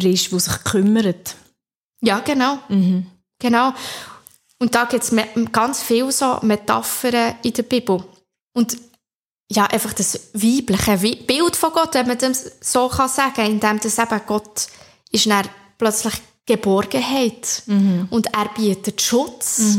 ist, 0.05 0.33
der 0.33 0.41
sich 0.41 0.65
kümmert. 0.65 1.37
Ja, 2.03 2.19
genau. 2.21 2.59
Genau. 3.39 3.73
Und 4.59 4.75
da 4.75 4.85
gibt 4.85 5.05
es 5.05 5.15
ganz 5.53 5.83
viele 5.83 6.13
so 6.13 6.39
Metaphern 6.43 7.37
in 7.43 7.53
der 7.53 7.63
Bibel. 7.63 8.03
Und 8.53 8.77
ja, 9.51 9.67
einfach 9.67 9.93
das 9.93 10.31
weibliche 10.35 10.97
Bild 11.25 11.57
von 11.57 11.73
Gott, 11.73 11.95
wenn 11.95 12.09
man 12.09 12.19
das 12.19 12.53
so 12.61 12.89
kann 12.89 13.09
sagen, 13.09 13.47
indem 13.47 13.79
das 13.81 13.99
eben 13.99 14.21
Gott 14.27 14.67
ist 15.11 15.27
dann 15.27 15.47
plötzlich 15.79 16.15
Geborgenheit 16.47 17.63
und 18.11 18.27
er 18.35 18.49
bietet 18.57 19.01
Schutz. 19.01 19.77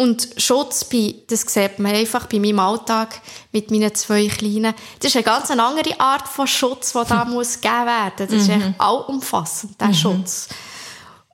Und 0.00 0.30
Schutz, 0.38 0.84
bei, 0.84 1.14
das 1.26 1.42
sieht 1.42 1.78
man 1.78 1.94
einfach 1.94 2.24
bei 2.24 2.38
meinem 2.38 2.58
Alltag 2.58 3.20
mit 3.52 3.70
meinen 3.70 3.94
zwei 3.94 4.28
Kleinen. 4.28 4.74
Das 4.98 5.10
ist 5.10 5.16
eine 5.16 5.24
ganz 5.24 5.50
andere 5.50 6.00
Art 6.00 6.26
von 6.26 6.46
Schutz, 6.46 6.92
der 6.92 7.04
da 7.04 7.24
muss 7.26 7.60
gegeben 7.60 7.84
werden. 7.84 8.14
Das 8.16 8.32
ist 8.32 8.48
echt 8.48 8.80
allumfassend, 8.80 9.78
der 9.78 9.92
Schutz. 9.92 10.48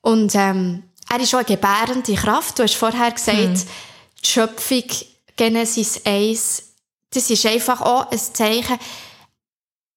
Und 0.01 0.35
ähm, 0.35 0.83
er 1.09 1.21
ist 1.21 1.33
auch 1.33 1.39
eine 1.39 1.47
gebärende 1.47 2.13
Kraft. 2.17 2.59
Du 2.59 2.65
hast 2.65 2.75
vorher 2.75 3.13
gesagt, 3.13 3.67
die 4.21 4.27
Schöpfung 4.27 4.83
Genesis 5.37 6.01
1, 6.05 6.65
das 7.11 7.31
ist 7.31 7.47
einfach 7.47 7.81
auch 7.81 8.11
ein 8.11 8.19
Zeichen. 8.19 8.79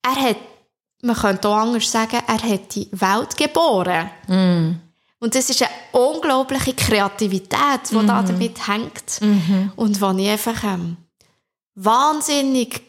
Er 0.04 0.16
hat, 0.30 0.38
man 1.02 1.16
könnte 1.16 1.50
auch 1.50 1.56
anders 1.56 1.92
sagen, 1.92 2.22
er 2.28 2.40
hat 2.40 2.76
die 2.76 2.88
Welt 2.92 3.36
geboren. 3.36 4.12
Und 5.20 5.36
das 5.36 5.50
ist 5.50 5.62
eine 5.62 5.72
unglaubliche 5.92 6.74
Kreativität, 6.74 7.92
die 7.92 8.06
da 8.06 8.24
damit 8.24 8.68
hängt. 8.68 9.20
Und 9.76 10.02
die 10.02 10.24
ich 10.24 10.30
einfach 10.30 10.64
ähm, 10.64 10.98
wahnsinnig 11.76 12.82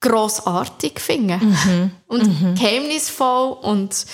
grossartig 0.00 1.00
finde. 1.00 1.40
Und 2.06 2.56
geheimnisvoll 2.56 3.56
und 3.62 4.06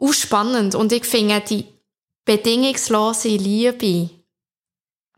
auch 0.00 0.12
spannend. 0.12 0.74
Und 0.74 0.92
ich 0.92 1.04
finde 1.04 1.40
die 1.40 1.66
bedingungslose 2.24 3.28
Liebe 3.28 4.10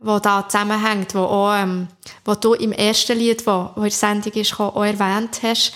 wo 0.05 0.18
da 0.18 0.46
zusammenhängt, 0.46 1.14
wo 1.14 1.20
auch, 1.20 1.55
ähm, 1.55 1.88
wo 2.24 2.34
du 2.34 2.52
im 2.55 2.72
ersten 2.72 3.18
Lied, 3.18 3.46
wo, 3.46 3.70
wo 3.74 3.80
in 3.80 3.88
der 3.88 3.90
Sendung 3.90 4.32
ist, 4.34 4.61
auch 4.61 4.84
erwähnt 4.84 5.42
hast. 5.42 5.72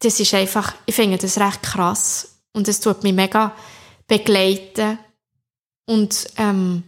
Das 0.00 0.20
ist 0.20 0.34
einfach, 0.34 0.74
ich 0.84 0.94
finde 0.94 1.16
das 1.16 1.38
recht 1.38 1.62
krass. 1.62 2.36
Und 2.52 2.68
es 2.68 2.80
tut 2.80 3.02
mich 3.02 3.14
mega 3.14 3.52
begleiten. 4.12 4.98
Und, 5.86 6.26
ähm, 6.36 6.84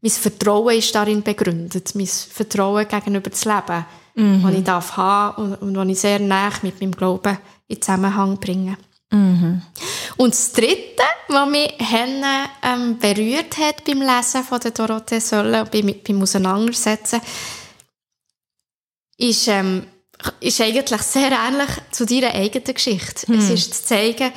mein 0.00 0.10
Vertrauen 0.10 0.76
ist 0.76 0.94
darin 0.94 1.22
begründet. 1.22 1.94
Mein 1.94 2.06
Vertrauen 2.06 2.86
gegenüber 2.86 3.30
das 3.30 3.44
Leben, 3.44 3.84
Mhm. 4.14 4.42
das 4.42 4.54
ich 4.54 4.64
darf 4.64 4.96
haben 4.96 5.42
und, 5.42 5.54
und 5.62 5.74
das 5.74 5.88
ich 5.88 6.00
sehr 6.00 6.18
nah 6.18 6.50
mit 6.62 6.80
meinem 6.80 6.92
Glauben 6.92 7.38
in 7.68 7.80
Zusammenhang 7.80 8.38
bringe. 8.38 8.76
Mhm. 9.10 9.62
Und 10.16 10.34
das 10.34 10.52
Dritte, 10.52 11.02
was 11.28 11.48
mich 11.48 11.72
Henne, 11.78 12.50
ähm, 12.62 12.98
berührt 12.98 13.56
hat 13.58 13.84
beim 13.84 14.02
Lesen 14.02 14.42
von 14.44 14.60
der 14.60 14.72
Dorothee 14.72 15.20
Sölle 15.20 15.62
und 15.62 15.70
beim, 15.70 15.94
beim 16.06 16.22
Auseinandersetzen, 16.22 17.20
ist, 19.16 19.48
ähm, 19.48 19.86
ist 20.40 20.60
eigentlich 20.60 21.02
sehr 21.02 21.30
ähnlich 21.30 21.70
zu 21.92 22.04
deiner 22.04 22.34
eigenen 22.34 22.74
Geschichte. 22.74 23.32
Es 23.32 23.50
ist 23.50 23.74
zu 23.74 23.84
zeigen, 23.84 24.32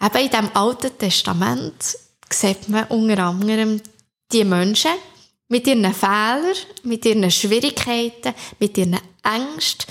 eben 0.00 0.16
in 0.18 0.30
diesem 0.30 0.50
Alten 0.54 0.98
Testament 0.98 1.98
sieht 2.30 2.68
man 2.68 2.84
unter 2.88 3.18
anderem 3.18 3.80
die 4.32 4.44
Menschen 4.44 4.92
mit 5.48 5.66
ihren 5.66 5.92
Fehlern, 5.94 6.56
mit 6.82 7.04
ihren 7.04 7.30
Schwierigkeiten, 7.30 8.34
mit 8.58 8.76
ihren 8.76 8.98
Ängsten. 9.22 9.86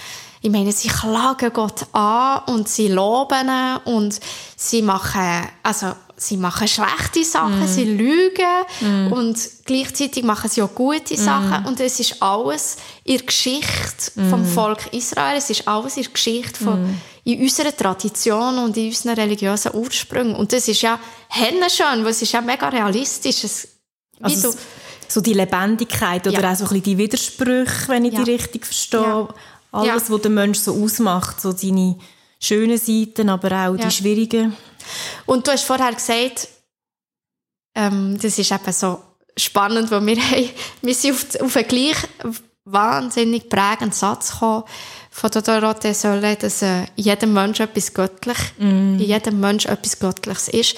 Ich 0.45 0.51
meine, 0.51 0.71
sie 0.71 0.89
klagen 0.89 1.51
Gott 1.53 1.87
an 1.91 2.43
und 2.53 2.69
sie 2.69 2.87
loben 2.87 3.49
ihn 3.49 3.77
und 3.95 4.19
sie 4.55 4.83
machen, 4.83 5.41
also, 5.63 5.87
sie 6.17 6.37
machen 6.37 6.67
schlechte 6.67 7.23
Sachen, 7.23 7.67
sie 7.67 7.85
lügen 7.85 9.11
und 9.11 9.35
gleichzeitig 9.65 10.23
machen 10.23 10.47
sie 10.47 10.61
auch 10.61 10.75
gute 10.75 11.17
Sachen 11.17 11.65
und 11.65 11.79
es 11.79 11.99
ist 11.99 12.21
alles 12.21 12.77
in 13.05 13.17
der 13.17 13.25
Geschichte 13.25 14.11
vom 14.29 14.45
Volk 14.45 14.93
Israel, 14.93 15.37
es 15.37 15.49
ist 15.49 15.67
alles 15.67 15.97
in 15.97 16.03
der 16.03 16.11
Geschichte 16.11 16.63
von, 16.63 16.95
in 17.23 17.41
unserer 17.41 17.75
Tradition 17.75 18.59
und 18.59 18.77
in 18.77 18.89
unseren 18.89 19.15
religiösen 19.15 19.73
Ursprüngen 19.73 20.35
und 20.35 20.53
das 20.53 20.67
ist 20.67 20.83
ja 20.83 20.99
schön, 21.33 22.03
weil 22.03 22.11
es 22.11 22.21
ist 22.21 22.33
ja 22.33 22.41
mega 22.41 22.69
realistisch. 22.69 23.43
Es, 23.43 23.67
Also 24.21 24.53
so 25.07 25.21
die 25.21 25.33
Lebendigkeit 25.33 26.27
oder 26.27 26.39
Ja. 26.41 26.51
auch 26.51 26.55
so 26.55 26.65
ein 26.65 26.69
bisschen 26.69 26.83
die 26.83 26.97
Widersprüche, 26.99 27.87
wenn 27.87 28.05
ich 28.05 28.13
Ja. 28.13 28.23
die 28.23 28.31
richtig 28.31 28.65
verstehe. 28.65 29.01
Ja. 29.01 29.27
Alles, 29.75 30.07
Ja. 30.07 30.13
was 30.13 30.21
der 30.21 30.31
Mensch 30.31 30.59
so 30.59 30.73
ausmacht, 30.83 31.41
so 31.41 31.51
seine 31.51 31.97
schönen 32.39 32.77
Seiten, 32.77 33.29
aber 33.29 33.47
auch 33.51 33.75
Ja. 33.75 33.85
die 33.87 33.91
schwierigen. 33.91 34.55
Und 35.25 35.47
du 35.47 35.51
hast 35.51 35.63
vorher 35.65 35.93
gesagt, 35.93 36.47
ähm, 37.75 38.17
das 38.21 38.37
ist 38.39 38.51
eben 38.51 38.71
so 38.71 38.99
spannend, 39.37 39.91
weil 39.91 40.05
wir, 40.05 40.17
haben, 40.31 40.49
wir 40.81 40.93
sind 40.93 41.13
auf, 41.15 41.41
auf 41.41 41.55
einen 41.57 41.67
gleich 41.67 41.97
wahnsinnig 42.65 43.49
prägenden 43.49 43.91
Satz 43.91 44.31
gekommen 44.31 44.63
von 45.11 45.29
der 45.31 45.41
Dorothee 45.43 45.93
Sölle, 45.93 46.35
dass 46.35 46.61
äh, 46.61 46.85
jedem 46.95 47.33
Mensch 47.33 47.59
etwas 47.59 47.93
göttlich, 47.93 48.37
in 48.59 48.99
jedem 48.99 49.39
Mensch 49.39 49.65
etwas 49.65 49.99
Göttliches 49.99 50.47
ist. 50.49 50.75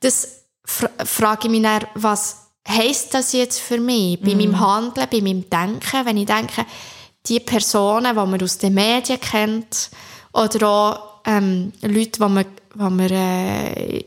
Das 0.00 0.28
fra 0.64 0.88
frage 1.04 1.46
ich 1.46 1.50
mich 1.50 1.62
dann, 1.62 1.84
was 1.94 2.36
heisst 2.68 3.14
das 3.14 3.32
jetzt 3.32 3.60
für 3.60 3.78
mich? 3.80 4.20
Bei 4.20 4.34
meinem 4.34 4.58
Handeln, 4.60 5.06
bei 5.10 5.20
meinem 5.20 5.48
Denken, 5.48 6.04
wenn 6.04 6.16
ich 6.16 6.26
denke, 6.26 6.66
die 7.28 7.40
Personen, 7.40 8.14
die 8.14 8.26
man 8.26 8.42
aus 8.42 8.58
den 8.58 8.74
Medien 8.74 9.20
kennt, 9.20 9.90
oder 10.32 10.68
auch 10.68 11.20
ähm, 11.24 11.72
Leute, 11.82 12.10
die 12.10 12.20
man, 12.20 12.44
die 12.44 12.78
man 12.78 13.00
äh, 13.00 14.04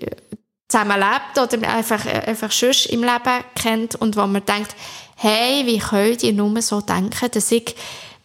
zusammen 0.67 0.99
lebt 0.99 1.38
oder 1.38 1.67
einfach, 1.70 2.05
äh, 2.05 2.22
einfach 2.28 2.51
sonst 2.51 2.86
im 2.88 3.01
Leben 3.01 3.43
kennt 3.55 3.95
und 3.95 4.15
wo 4.15 4.26
man 4.28 4.45
denkt, 4.45 4.76
hey, 5.15 5.65
wie 5.65 5.80
könnt 5.80 6.24
ihr 6.24 6.34
nur 6.34 6.61
so 6.61 6.82
denken, 6.82 7.30
dass 7.32 7.51
ich 7.51 7.76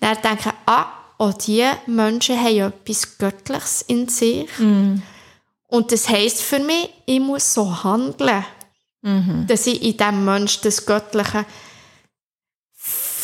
dann 0.00 0.18
denke, 0.22 0.52
ah, 0.66 0.86
auch 1.18 1.32
diese 1.32 1.70
Menschen 1.86 2.38
haben 2.38 2.72
etwas 2.84 3.18
Göttliches 3.18 3.82
in 3.82 4.08
sich. 4.08 4.48
Und 5.68 5.92
das 5.92 6.08
heisst 6.08 6.42
für 6.42 6.58
mich, 6.58 6.90
ich 7.06 7.20
muss 7.20 7.54
so 7.54 7.84
handeln, 7.84 8.44
dass 9.46 9.66
ich 9.66 9.82
in 9.82 9.96
diesem 9.96 10.24
Menschen 10.24 10.62
das 10.64 10.84
Göttliche 10.84 11.46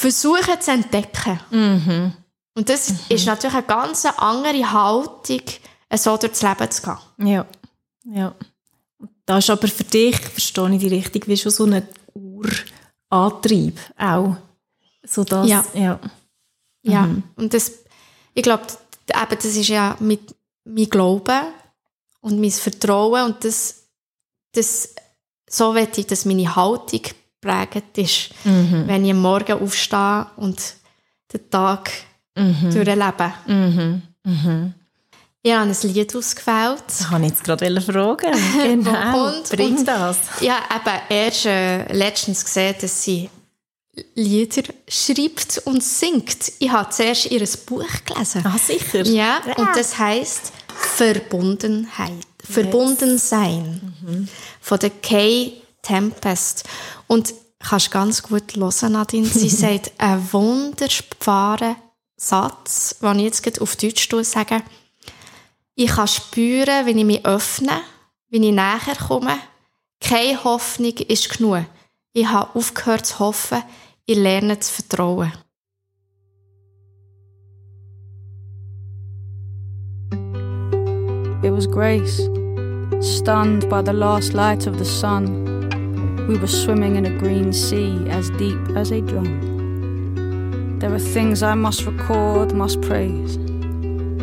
versuche 0.01 0.59
zu 0.59 0.70
entdecken. 0.70 1.38
Und 2.55 2.68
das 2.68 2.92
ist 3.09 3.26
natürlich 3.26 3.57
eine 3.57 3.66
ganz 3.66 4.05
andere 4.07 4.72
Haltung, 4.72 5.42
so 5.94 6.16
durchs 6.16 6.42
Leben 6.42 6.70
zu 6.70 6.82
gehen. 6.82 7.28
Ja. 7.28 7.46
ja. 8.05 8.34
Das 9.26 9.44
ist 9.44 9.51
aber 9.51 9.68
für 9.68 9.84
dich, 9.84 10.16
verstehe 10.18 10.70
ich 10.74 10.80
die 10.80 10.88
richtig, 10.88 11.28
wie 11.28 11.36
schon 11.36 11.53
so 11.53 11.64
ein 11.64 11.86
Urantrieb 13.11 13.78
auch. 13.96 14.36
So 15.05 15.24
das, 15.24 15.48
Ja. 15.48 15.64
ja. 15.74 16.01
Ja, 16.82 17.11
und 17.36 17.53
das, 17.53 17.72
ich 18.32 18.42
glaube, 18.42 18.64
eben, 19.14 19.28
das 19.36 19.44
ist 19.44 19.68
ja 19.68 19.96
mit 20.01 20.34
mein 20.64 20.88
Glauben 20.88 21.42
und 22.20 22.40
mein 22.40 22.51
Vertrauen 22.51 23.26
und 23.26 23.44
das, 23.44 23.82
das 24.53 24.94
so 25.48 25.74
will 25.74 25.88
ich, 25.94 26.07
dass 26.07 26.24
meine 26.24 26.57
Haltung 26.57 27.03
prägend 27.41 27.97
ist, 27.99 28.30
wenn 28.45 29.05
ich 29.05 29.11
am 29.12 29.20
Morgen 29.22 29.61
aufstehe 29.62 30.26
und 30.36 30.59
den 31.32 31.51
Tag 31.51 31.91
durchlebe. 32.34 33.32
Ich 35.43 35.53
habe 35.53 35.70
ein 35.70 35.76
Lied 35.84 36.14
ausgewählt. 36.14 36.82
Das 36.86 37.09
kann 37.09 37.24
ich 37.24 37.30
jetzt 37.30 37.45
gerade 37.45 37.80
fragen. 37.80 38.32
Genau. 38.62 39.28
Und- 39.28 39.49
Bring 39.49 39.78
und- 39.78 39.88
das. 39.88 40.18
Ja, 40.41 40.59
eben 40.74 41.01
erst 41.09 41.47
äh, 41.47 41.91
letztens 41.95 42.45
gesehen, 42.45 42.74
dass 42.80 43.03
sie 43.03 43.30
Lieder 44.14 44.62
schreibt 44.86 45.62
und 45.64 45.82
singt. 45.82 46.53
Ich 46.59 46.70
habe 46.70 46.91
zuerst 46.91 47.30
ihr 47.30 47.47
Buch 47.66 47.84
gelesen. 48.05 48.43
Ah, 48.45 48.57
sicher. 48.59 49.03
Ja, 49.05 49.41
und 49.57 49.68
das 49.74 49.99
heißt 49.99 50.53
Verbundenheit. 50.97 52.12
Verbunden 52.43 53.18
sein. 53.18 54.28
Von 54.61 54.78
der 54.78 54.91
Kay 54.91 55.53
Tempest. 55.91 56.64
Und 57.09 57.34
kannst 57.59 57.91
ganz 57.91 58.22
gut 58.22 58.57
hören, 58.57 58.93
Nadine. 58.93 59.26
Sie 59.26 59.49
sagt 59.51 59.93
einen 59.99 60.32
wunderbaren 60.32 61.76
Satz, 62.16 62.97
den 63.01 63.18
ich 63.18 63.45
jetzt 63.45 63.61
auf 63.61 63.76
Deutsch 63.76 64.09
sage. 64.22 64.62
Ich 65.74 65.91
kann 65.91 66.09
spüren, 66.09 66.86
wenn 66.86 66.99
ich 66.99 67.05
mich 67.05 67.24
öffne, 67.24 67.80
wenn 68.28 68.43
ich 68.43 68.53
näher 68.53 68.97
komme. 69.09 69.38
Keine 70.01 70.43
Hoffnung 70.45 70.97
ist 70.97 71.36
genug. 71.36 71.64
Ich 72.12 72.26
habe 72.26 72.55
aufgehört 72.59 73.07
zu 73.07 73.18
hoffen, 73.18 73.62
ich 74.07 74.16
lerne 74.16 74.59
zu 74.59 74.72
vertrauen. 74.72 75.32
It 81.43 81.53
was 81.53 81.66
Grace, 81.66 82.28
stunned 83.01 83.68
by 83.70 83.82
the 83.82 83.95
last 83.95 84.34
light 84.34 84.66
of 84.66 84.78
the 84.78 84.84
sun. 84.84 85.49
We 86.29 86.37
were 86.39 86.47
swimming 86.47 86.97
in 86.97 87.07
a 87.07 87.18
green 87.18 87.53
sea 87.53 88.09
as 88.09 88.31
deep 88.31 88.59
as 88.77 88.91
a 88.91 89.01
drum. 89.01 90.79
There 90.79 90.93
are 90.93 90.99
things 90.99 91.43
I 91.43 91.55
must 91.55 91.85
record, 91.85 92.55
must 92.55 92.81
praise. 92.83 93.39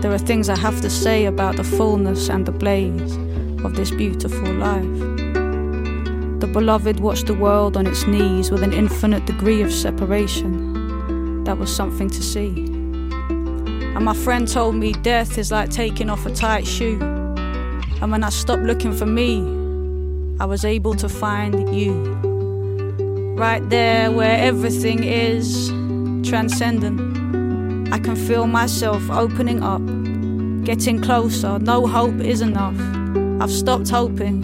There 0.02 0.12
are 0.12 0.18
things 0.18 0.50
I 0.50 0.58
have 0.58 0.82
to 0.82 0.90
say 0.90 1.26
about 1.26 1.56
the 1.56 1.64
fullness 1.64 2.30
and 2.30 2.46
the 2.46 2.52
blaze 2.52 3.16
of 3.64 3.76
this 3.76 3.92
beautiful 3.92 4.54
life. 4.54 5.00
The 6.40 6.48
beloved 6.48 7.00
watched 7.00 7.26
the 7.26 7.34
world 7.34 7.76
on 7.76 7.88
its 7.88 8.06
knees 8.06 8.52
with 8.52 8.64
an 8.64 8.74
infinite 8.74 9.26
degree 9.26 9.62
of 9.62 9.74
separation. 9.74 11.44
That 11.46 11.58
was 11.58 11.76
something 11.76 12.10
to 12.10 12.22
see. 12.22 12.66
And 13.96 14.06
my 14.06 14.14
friend 14.14 14.48
told 14.48 14.76
me 14.76 14.94
death 14.94 15.38
is 15.38 15.52
like 15.52 15.72
taking 15.72 16.10
off 16.10 16.26
a 16.26 16.32
tight 16.32 16.68
shoe. 16.68 17.00
And 18.02 18.12
when 18.12 18.24
I 18.24 18.30
stopped 18.30 18.64
looking 18.64 18.94
for 18.94 19.08
me, 19.08 19.57
I 20.40 20.46
was 20.46 20.64
able 20.64 20.94
to 20.96 21.10
find 21.10 21.76
you. 21.76 21.94
Right 23.36 23.68
there 23.70 24.12
where 24.12 24.38
everything 24.38 25.04
is 25.04 25.70
transcendent. 26.30 27.92
I 27.92 27.98
can 27.98 28.16
feel 28.16 28.46
myself 28.46 29.10
opening 29.10 29.64
up, 29.64 29.82
getting 30.64 31.02
closer. 31.02 31.58
No 31.58 31.88
hope 31.88 32.20
is 32.20 32.42
enough. 32.42 32.80
I've 33.42 33.52
stopped 33.52 33.90
hoping. 33.90 34.44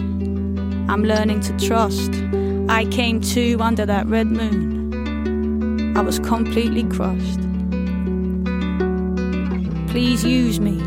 I'm 0.90 1.04
learning 1.04 1.40
to 1.42 1.56
trust. 1.58 2.10
I 2.68 2.86
came 2.86 3.20
to 3.20 3.56
under 3.60 3.86
that 3.86 4.06
red 4.06 4.26
moon. 4.26 5.96
I 5.96 6.00
was 6.00 6.18
completely 6.18 6.82
crushed. 6.84 7.40
Please 9.90 10.24
use 10.24 10.58
me. 10.58 10.82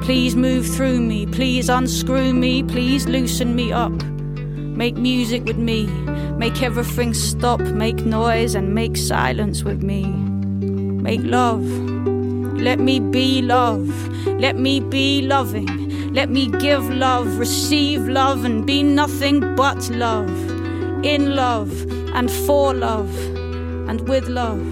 Please 0.00 0.34
move 0.34 0.66
through 0.66 1.00
me. 1.00 1.26
Please 1.26 1.68
unscrew 1.68 2.32
me. 2.32 2.62
Please 2.62 3.06
loosen 3.06 3.54
me 3.54 3.70
up. 3.70 3.92
Make 4.80 4.96
music 4.96 5.44
with 5.44 5.58
me. 5.58 5.84
Make 6.38 6.62
everything 6.62 7.12
stop. 7.12 7.60
Make 7.60 8.06
noise 8.06 8.54
and 8.54 8.74
make 8.74 8.96
silence 8.96 9.62
with 9.62 9.82
me. 9.82 10.06
Make 10.06 11.20
love. 11.22 11.66
Let 12.56 12.78
me 12.78 12.98
be 12.98 13.42
love. 13.42 13.90
Let 14.26 14.56
me 14.56 14.80
be 14.80 15.20
loving. 15.20 16.14
Let 16.14 16.30
me 16.30 16.46
give 16.46 16.88
love, 16.88 17.36
receive 17.38 18.08
love, 18.08 18.46
and 18.46 18.64
be 18.64 18.82
nothing 18.82 19.54
but 19.54 19.90
love. 19.90 20.30
In 21.04 21.36
love, 21.36 21.70
and 22.14 22.30
for 22.30 22.72
love 22.72 23.14
and 23.86 24.08
with 24.08 24.28
love. 24.28 24.66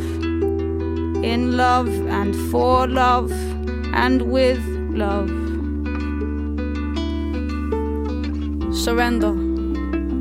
In 1.22 1.58
love 1.58 1.88
and 2.08 2.34
for 2.50 2.86
love 2.86 3.30
and 3.92 4.22
with 4.22 4.64
love. 4.88 5.28
Surrender. 8.74 9.47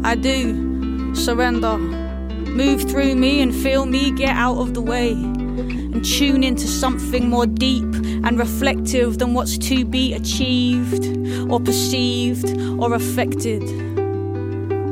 I 0.08 0.16
do 0.16 1.14
surrender. 1.14 1.78
Move 1.78 2.90
through 2.90 3.16
me 3.16 3.42
and 3.42 3.54
feel 3.54 3.86
me 3.86 4.12
get 4.12 4.30
out 4.30 4.58
of 4.58 4.74
the 4.74 4.80
way 4.80 5.12
and 5.12 6.06
tune 6.06 6.46
into 6.46 6.66
something 6.66 7.30
more 7.30 7.46
deep 7.46 7.84
and 8.24 8.40
reflective 8.40 9.18
than 9.18 9.34
what's 9.34 9.58
to 9.58 9.84
be 9.84 10.14
achieved 10.14 11.06
or 11.52 11.60
perceived 11.60 12.58
or 12.82 12.94
affected. 12.94 13.62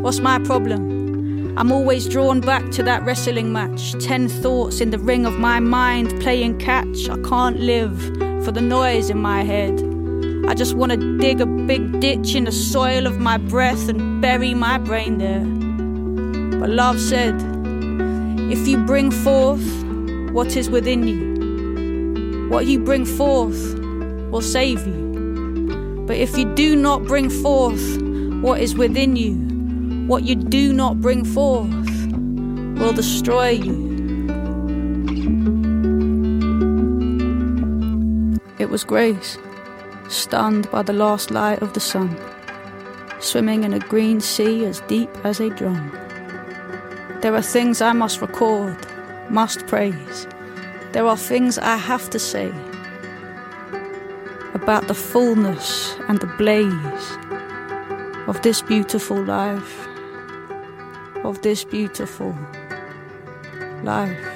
What's 0.03 0.19
my 0.19 0.37
problem? 0.39 1.57
I'm 1.57 1.71
always 1.71 2.09
drawn 2.09 2.41
back 2.41 2.69
to 2.71 2.83
that 2.83 3.05
wrestling 3.05 3.53
match. 3.53 3.93
Ten 4.03 4.27
thoughts 4.27 4.81
in 4.81 4.89
the 4.89 4.99
ring 4.99 5.25
of 5.25 5.39
my 5.39 5.61
mind 5.61 6.09
playing 6.19 6.59
catch. 6.59 7.07
I 7.07 7.17
can't 7.21 7.61
live 7.61 7.97
for 8.43 8.51
the 8.51 8.59
noise 8.59 9.09
in 9.09 9.19
my 9.19 9.43
head. 9.43 9.79
I 10.47 10.53
just 10.53 10.75
want 10.75 10.91
to 10.91 11.17
dig 11.17 11.41
a 11.41 11.45
big 11.45 11.99
ditch 11.99 12.35
in 12.35 12.43
the 12.45 12.51
soil 12.51 13.07
of 13.07 13.19
my 13.19 13.37
breath 13.37 13.89
and 13.89 14.21
bury 14.21 14.53
my 14.53 14.77
brain 14.77 15.17
there. 15.17 15.43
But 16.59 16.69
love 16.69 16.99
said, 16.99 17.35
if 18.51 18.67
you 18.67 18.77
bring 18.85 19.11
forth 19.11 19.65
what 20.31 20.55
is 20.55 20.69
within 20.69 21.07
you, 21.07 22.49
what 22.49 22.67
you 22.67 22.79
bring 22.79 23.05
forth 23.05 23.77
will 24.29 24.41
save 24.41 24.85
you. 24.85 26.03
But 26.05 26.17
if 26.17 26.37
you 26.37 26.45
do 26.53 26.75
not 26.75 27.05
bring 27.05 27.29
forth 27.29 27.99
what 28.41 28.61
is 28.61 28.75
within 28.75 29.15
you, 29.15 29.33
what 30.07 30.23
you 30.23 30.35
do 30.35 30.71
not 30.73 31.01
bring 31.01 31.25
forth 31.25 31.71
will 32.79 32.93
destroy 32.93 33.49
you. 33.49 33.83
It 38.59 38.69
was 38.69 38.83
Grace, 38.83 39.37
stunned 40.09 40.69
by 40.71 40.81
the 40.83 40.93
last 40.93 41.31
light 41.31 41.61
of 41.61 41.73
the 41.73 41.79
sun, 41.79 42.15
swimming 43.19 43.63
in 43.63 43.73
a 43.73 43.79
green 43.79 44.21
sea 44.21 44.65
as 44.65 44.81
deep 44.81 45.09
as 45.23 45.39
a 45.39 45.49
drum. 45.49 45.91
There 47.21 47.33
are 47.35 47.41
things 47.41 47.81
I 47.81 47.93
must 47.93 48.21
record, 48.21 48.77
must 49.29 49.65
praise. 49.67 50.27
There 50.91 51.07
are 51.07 51.17
things 51.17 51.57
I 51.57 51.77
have 51.77 52.09
to 52.11 52.19
say 52.19 52.51
about 54.53 54.87
the 54.87 54.93
fullness 54.93 55.95
and 56.07 56.19
the 56.19 56.33
blaze 56.37 57.17
of 58.27 58.41
this 58.41 58.61
beautiful 58.61 59.21
life, 59.21 59.87
of 61.23 61.41
this 61.41 61.63
beautiful 61.63 62.35
life. 63.83 64.34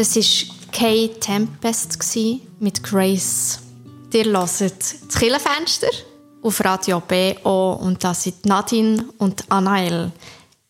Das 0.00 0.16
war 0.16 0.56
Kay 0.72 1.08
Tempest 1.20 2.16
mit 2.58 2.82
Grace. 2.82 3.58
Ihr 4.14 4.24
hört 4.24 4.60
das 4.60 5.18
Killenfenster 5.18 5.88
auf 6.40 6.64
Radio 6.64 7.02
BO 7.06 7.72
und 7.74 8.02
das 8.02 8.22
sind 8.22 8.46
Nadine 8.46 9.04
und 9.18 9.44
Anael. 9.52 10.10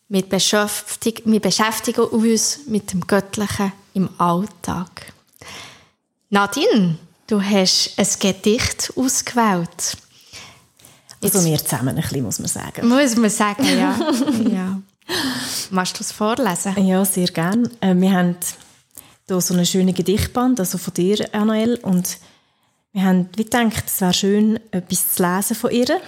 Wir 0.09 0.23
beschäftigen, 0.23 1.31
wir 1.31 1.39
beschäftigen 1.39 2.01
uns 2.07 2.59
mit 2.67 2.91
dem 2.91 3.07
Göttlichen 3.07 3.71
im 3.93 4.09
Alltag. 4.17 5.13
Nadine, 6.29 6.97
du 7.27 7.41
hast 7.41 7.93
ein 7.95 8.07
Gedicht 8.19 8.91
ausgewählt. 8.97 9.95
Also 11.23 11.45
wir 11.45 11.57
zusammen 11.57 11.95
ein 11.95 12.01
bisschen, 12.01 12.23
muss 12.23 12.39
man 12.39 12.49
sagen. 12.49 12.85
Muss 12.85 13.15
man 13.15 13.29
sagen, 13.29 13.63
ja. 13.63 13.97
ja. 14.53 14.81
Magst 15.69 15.97
du 15.97 16.03
es 16.03 16.11
vorlesen? 16.11 16.85
Ja, 16.85 17.05
sehr 17.05 17.27
gerne. 17.27 17.71
Äh, 17.79 17.95
wir 17.95 18.11
haben 18.11 18.35
hier 19.31 19.41
so 19.41 19.53
einen 19.53 19.65
schönen 19.65 19.93
Gedichtband, 19.93 20.59
also 20.59 20.77
von 20.77 20.93
dir, 20.93 21.27
Anael, 21.33 21.79
und 21.83 22.17
wir 22.93 23.03
haben 23.03 23.29
wie 23.37 23.43
gedacht, 23.45 23.83
es 23.87 24.01
wäre 24.01 24.13
schön, 24.13 24.59
etwas 24.71 25.15
zu 25.15 25.23
lesen 25.23 25.55
von 25.55 25.71
ihr, 25.71 26.01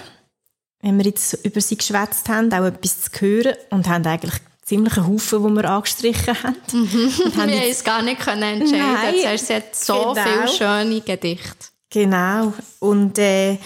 wenn 0.82 0.98
wir 0.98 1.06
jetzt 1.06 1.34
über 1.44 1.60
sie 1.60 1.76
geschwätzt 1.78 2.28
haben, 2.28 2.52
auch 2.52 2.64
etwas 2.66 3.00
zu 3.02 3.10
hören 3.20 3.54
und 3.70 3.88
haben 3.88 4.06
eigentlich 4.06 4.34
ziemlich 4.62 4.96
einen 4.98 5.06
Haufen, 5.08 5.42
die 5.46 5.54
wir 5.62 5.70
angestrichen 5.70 6.42
haben. 6.42 6.56
Und 6.72 6.92
Wir 6.92 7.24
haben 7.24 7.40
haben 7.40 7.48
jetzt- 7.50 7.78
es 7.78 7.84
gar 7.84 8.02
nicht 8.02 8.20
können 8.20 8.42
entscheiden. 8.60 8.92
Nein, 8.94 9.14
Zuerst 9.20 9.50
hat 9.50 9.64
es 9.72 9.86
so 9.86 10.12
genau. 10.14 10.14
viele 10.14 10.48
schöne 10.48 11.00
Gedichte. 11.02 11.66
Genau. 11.90 12.52
Und 12.80 13.18
äh, 13.18 13.58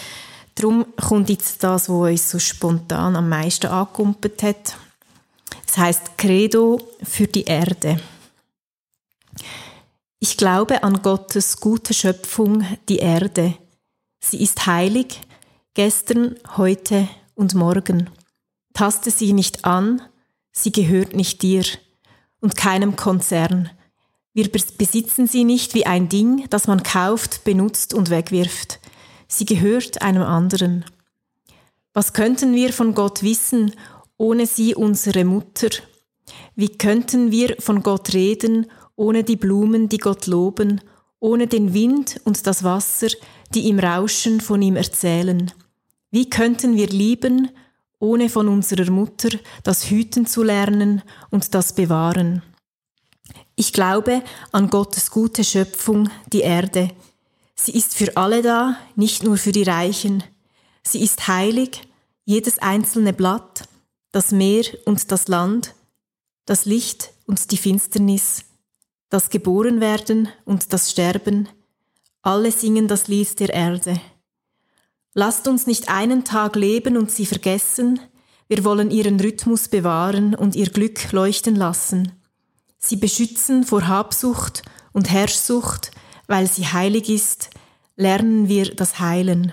darum 0.56 0.86
kommt 0.96 1.28
jetzt 1.30 1.62
das, 1.62 1.88
was 1.88 2.10
uns 2.10 2.30
so 2.30 2.38
spontan 2.40 3.14
am 3.16 3.28
meisten 3.28 3.66
angekumpelt 3.68 4.42
hat. 4.42 4.76
Es 5.68 5.76
heißt 5.78 6.16
Credo 6.18 6.80
für 7.02 7.26
die 7.28 7.44
Erde. 7.44 8.00
Ich 10.20 10.36
glaube 10.36 10.82
an 10.82 11.02
Gottes 11.02 11.60
gute 11.60 11.94
Schöpfung, 11.94 12.64
die 12.88 12.98
Erde. 12.98 13.54
Sie 14.18 14.42
ist 14.42 14.66
heilig, 14.66 15.20
gestern, 15.74 16.34
heute 16.56 17.08
und 17.36 17.54
morgen. 17.54 18.10
Taste 18.74 19.12
sie 19.12 19.32
nicht 19.32 19.64
an, 19.64 20.02
sie 20.50 20.72
gehört 20.72 21.14
nicht 21.14 21.42
dir 21.42 21.62
und 22.40 22.56
keinem 22.56 22.96
Konzern. 22.96 23.70
Wir 24.34 24.46
bes- 24.46 24.76
besitzen 24.76 25.28
sie 25.28 25.44
nicht 25.44 25.74
wie 25.74 25.86
ein 25.86 26.08
Ding, 26.08 26.46
das 26.50 26.66
man 26.66 26.82
kauft, 26.82 27.44
benutzt 27.44 27.94
und 27.94 28.10
wegwirft. 28.10 28.80
Sie 29.28 29.44
gehört 29.44 30.02
einem 30.02 30.22
anderen. 30.22 30.84
Was 31.92 32.12
könnten 32.12 32.54
wir 32.54 32.72
von 32.72 32.94
Gott 32.94 33.22
wissen, 33.22 33.72
ohne 34.16 34.46
sie 34.46 34.74
unsere 34.74 35.24
Mutter? 35.24 35.68
Wie 36.56 36.76
könnten 36.76 37.30
wir 37.30 37.54
von 37.60 37.84
Gott 37.84 38.14
reden, 38.14 38.66
ohne 38.98 39.22
die 39.22 39.36
Blumen, 39.36 39.88
die 39.88 39.98
Gott 39.98 40.26
loben, 40.26 40.80
ohne 41.20 41.46
den 41.46 41.72
Wind 41.72 42.20
und 42.24 42.46
das 42.46 42.64
Wasser, 42.64 43.08
die 43.54 43.68
im 43.68 43.78
Rauschen 43.78 44.40
von 44.40 44.60
ihm 44.60 44.76
erzählen? 44.76 45.52
Wie 46.10 46.28
könnten 46.28 46.76
wir 46.76 46.88
lieben, 46.88 47.50
ohne 48.00 48.28
von 48.28 48.48
unserer 48.48 48.90
Mutter 48.90 49.30
das 49.62 49.88
Hüten 49.88 50.26
zu 50.26 50.42
lernen 50.42 51.02
und 51.30 51.54
das 51.54 51.74
Bewahren? 51.74 52.42
Ich 53.54 53.72
glaube 53.72 54.22
an 54.50 54.68
Gottes 54.68 55.10
gute 55.10 55.44
Schöpfung, 55.44 56.10
die 56.32 56.40
Erde. 56.40 56.90
Sie 57.54 57.72
ist 57.72 57.94
für 57.94 58.16
alle 58.16 58.42
da, 58.42 58.78
nicht 58.96 59.22
nur 59.22 59.36
für 59.36 59.52
die 59.52 59.64
Reichen. 59.64 60.24
Sie 60.82 61.02
ist 61.02 61.28
heilig, 61.28 61.82
jedes 62.24 62.58
einzelne 62.58 63.12
Blatt, 63.12 63.68
das 64.10 64.32
Meer 64.32 64.64
und 64.86 65.12
das 65.12 65.28
Land, 65.28 65.74
das 66.46 66.64
Licht 66.64 67.12
und 67.26 67.50
die 67.50 67.56
Finsternis, 67.56 68.44
das 69.08 69.30
Geborenwerden 69.30 70.28
und 70.44 70.72
das 70.72 70.90
Sterben. 70.90 71.48
Alle 72.22 72.52
singen 72.52 72.88
das 72.88 73.08
Lied 73.08 73.40
der 73.40 73.50
Erde. 73.50 74.00
Lasst 75.14 75.48
uns 75.48 75.66
nicht 75.66 75.88
einen 75.88 76.24
Tag 76.24 76.56
leben 76.56 76.96
und 76.96 77.10
sie 77.10 77.26
vergessen. 77.26 78.00
Wir 78.48 78.64
wollen 78.64 78.90
ihren 78.90 79.18
Rhythmus 79.18 79.68
bewahren 79.68 80.34
und 80.34 80.54
ihr 80.54 80.70
Glück 80.70 81.12
leuchten 81.12 81.56
lassen. 81.56 82.12
Sie 82.78 82.96
beschützen 82.96 83.64
vor 83.64 83.88
Habsucht 83.88 84.62
und 84.92 85.10
Herrschsucht, 85.10 85.90
weil 86.26 86.46
sie 86.46 86.66
heilig 86.66 87.08
ist, 87.08 87.50
lernen 87.96 88.48
wir 88.48 88.74
das 88.74 89.00
Heilen. 89.00 89.52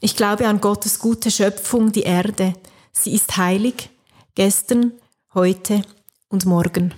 Ich 0.00 0.16
glaube 0.16 0.46
an 0.46 0.60
Gottes 0.60 0.98
gute 0.98 1.30
Schöpfung, 1.30 1.90
die 1.90 2.02
Erde. 2.02 2.54
Sie 2.92 3.14
ist 3.14 3.36
heilig, 3.36 3.90
gestern, 4.34 4.92
heute 5.34 5.82
und 6.28 6.44
morgen. 6.44 6.94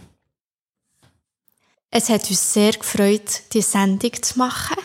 Es 1.99 2.11
hat 2.11 2.29
uns 2.29 2.53
sehr 2.53 2.73
gefreut, 2.73 3.41
die 3.55 3.63
Sendung 3.63 4.13
zu 4.23 4.39
machen. 4.39 4.77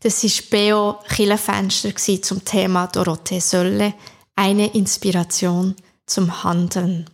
Das 0.00 0.24
war 0.24 0.30
Beo 0.50 0.98
Killenfenster 1.08 1.94
zum 2.22 2.44
Thema 2.44 2.88
Dorothee 2.88 3.38
Sölle, 3.38 3.94
eine 4.34 4.66
Inspiration 4.74 5.76
zum 6.06 6.42
Handeln. 6.42 7.08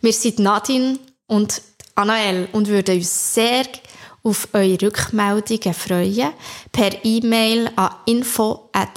Wir 0.00 0.12
sind 0.12 0.40
Nadine 0.40 0.98
und 1.28 1.62
Anael 1.94 2.48
und 2.50 2.66
würden 2.66 2.96
uns 2.96 3.34
sehr 3.34 3.64
auf 4.24 4.48
eure 4.52 4.82
Rückmeldungen 4.82 5.72
freuen 5.72 6.32
per 6.72 7.04
E-Mail 7.04 7.70
an 7.76 7.94
info.kibeo.ch 8.06 8.90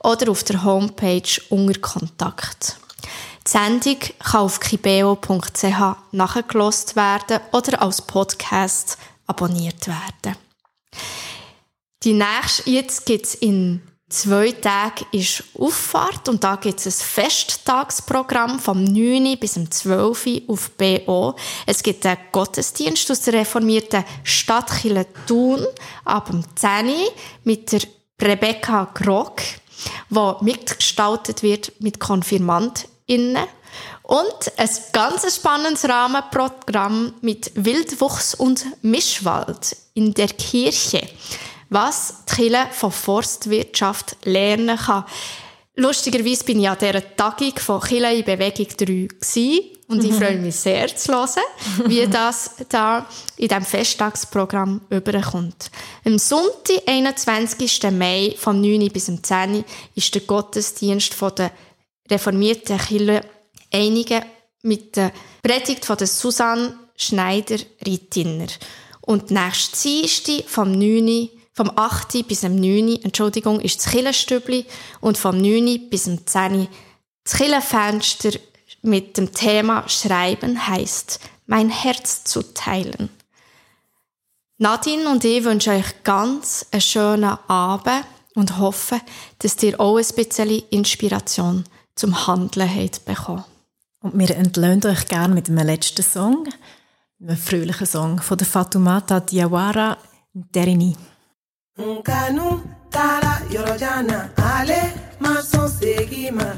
oder 0.00 0.30
auf 0.30 0.44
der 0.44 0.64
Homepage 0.64 1.40
unter 1.48 1.80
Kontakt. 1.80 2.76
Die 3.48 3.52
Sendung 3.52 3.96
kann 4.18 4.42
auf 4.42 4.60
kibeo.ch 4.60 5.96
nachgelost 6.12 6.96
werden 6.96 7.40
oder 7.52 7.80
als 7.80 8.02
Podcast 8.02 8.98
abonniert 9.26 9.86
werden. 9.86 10.36
Die 12.02 12.12
nächste, 12.12 12.68
jetzt 12.68 13.06
gibt's 13.06 13.34
in 13.34 13.80
zwei 14.10 14.52
Tagen 14.52 15.06
ist 15.12 15.44
Auffahrt 15.58 16.28
und 16.28 16.44
da 16.44 16.56
gibt 16.56 16.78
es 16.78 17.00
ein 17.00 17.06
Festtagsprogramm 17.06 18.58
vom 18.60 18.84
9. 18.84 19.38
bis 19.38 19.54
zum 19.54 19.70
12. 19.70 20.42
auf 20.46 20.70
BO. 20.72 21.34
Es 21.64 21.82
gibt 21.82 22.04
einen 22.04 22.18
Gottesdienst 22.30 23.10
aus 23.10 23.22
der 23.22 23.32
reformierten 23.32 24.04
Stadtkirche 24.24 25.06
Thun 25.26 25.66
ab 26.04 26.26
dem 26.26 26.44
10. 26.54 26.92
mit 27.44 27.72
der 27.72 27.80
Rebecca 28.20 28.90
Grog, 28.92 29.40
wo 30.10 30.36
mitgestaltet 30.42 31.42
wird 31.42 31.72
mit 31.80 31.98
KonfirmandInnen. 33.08 33.46
Und 34.02 34.52
ein 34.56 34.70
ganz 34.92 35.34
spannendes 35.34 35.86
Rahmenprogramm 35.86 37.14
mit 37.20 37.50
Wildwuchs 37.54 38.34
und 38.34 38.64
Mischwald 38.82 39.76
in 39.94 40.14
der 40.14 40.28
Kirche 40.28 41.06
was 41.70 42.24
die 42.30 42.34
Kirche 42.34 42.66
von 42.72 42.90
Forstwirtschaft 42.90 44.16
lernen 44.24 44.78
kann. 44.78 45.04
Lustigerweise 45.76 46.44
bin 46.44 46.60
ich 46.60 46.68
an 46.68 46.78
dieser 46.80 47.14
Tagung 47.14 47.52
von 47.56 47.80
Kirche 47.80 48.14
in 48.14 48.24
Bewegung 48.24 48.68
3 48.74 48.84
gewesen. 48.86 49.70
Und 49.86 50.04
ich 50.04 50.12
freue 50.12 50.36
mich 50.38 50.56
sehr 50.56 50.94
zu 50.94 51.12
hören, 51.12 51.42
wie 51.86 52.06
das 52.10 52.50
da 52.68 53.06
in 53.38 53.48
diesem 53.48 53.64
Festtagsprogramm 53.64 54.82
überkommt. 54.90 55.70
Am 56.04 56.18
Sonntag, 56.18 56.82
21. 56.86 57.84
Mai, 57.92 58.34
vom 58.38 58.60
9. 58.60 58.88
bis 58.88 59.06
zum 59.06 59.22
10. 59.22 59.64
ist 59.94 60.14
der 60.14 60.22
Gottesdienst 60.22 61.14
von 61.14 61.34
der 61.36 61.52
reformierten 62.10 62.78
Kirche 62.78 63.22
einige 63.72 64.22
mit 64.62 64.96
der 64.96 65.12
Predigt 65.42 65.84
von 65.84 65.96
der 65.96 66.06
Susanne 66.06 66.78
Schneider-Rittiner. 66.96 68.48
Und 69.00 69.30
nächstes 69.30 69.82
Dienstag 69.82 70.48
vom 70.48 70.72
9. 70.72 71.30
Vom 71.52 71.72
8. 71.74 72.26
bis 72.28 72.42
zum 72.42 72.54
9. 72.54 73.02
Entschuldigung, 73.02 73.60
ist 73.60 73.78
das 73.78 73.92
Killenstübli 73.92 74.64
und 75.00 75.18
vom 75.18 75.40
9. 75.40 75.88
bis 75.90 76.04
zum 76.04 76.24
10. 76.26 76.68
das 77.24 77.34
Killenfenster 77.34 78.38
mit 78.82 79.16
dem 79.16 79.32
Thema 79.32 79.88
Schreiben 79.88 80.68
heißt 80.68 81.20
mein 81.46 81.70
Herz 81.70 82.24
zu 82.24 82.42
teilen. 82.54 83.10
Nadine 84.58 85.08
und 85.08 85.24
ich 85.24 85.44
wünschen 85.44 85.72
euch 85.72 86.04
ganz 86.04 86.66
einen 86.70 86.80
schönen 86.80 87.38
Abend 87.48 88.04
und 88.34 88.58
hoffe, 88.58 89.00
dass 89.38 89.62
ihr 89.62 89.80
auch 89.80 89.96
ein 89.96 90.06
bisschen 90.14 90.62
Inspiration 90.70 91.64
zum 91.98 92.26
Handeln 92.26 92.68
habt 92.68 93.04
bekommen. 93.04 93.44
Und 94.00 94.16
wir 94.18 94.30
entlöhnen 94.36 94.84
euch 94.86 95.08
gerne 95.08 95.34
mit 95.34 95.48
einem 95.48 95.66
letzten 95.66 96.02
Song, 96.02 96.48
einem 97.20 97.36
fröhlichen 97.36 97.86
Song 97.86 98.20
von 98.20 98.38
der 98.38 98.46
Fatoumata 98.46 99.20
Diawara, 99.20 99.98
Derini. 100.32 100.96
nkanu 101.78 102.46
taara 102.94 103.32
yɔrɔ 103.54 103.74
jan 103.82 104.06
na 104.10 104.18
ale 104.54 104.80
ma 105.22 105.32
sɔn 105.50 105.68
segin 105.78 106.34
ma 106.38 106.48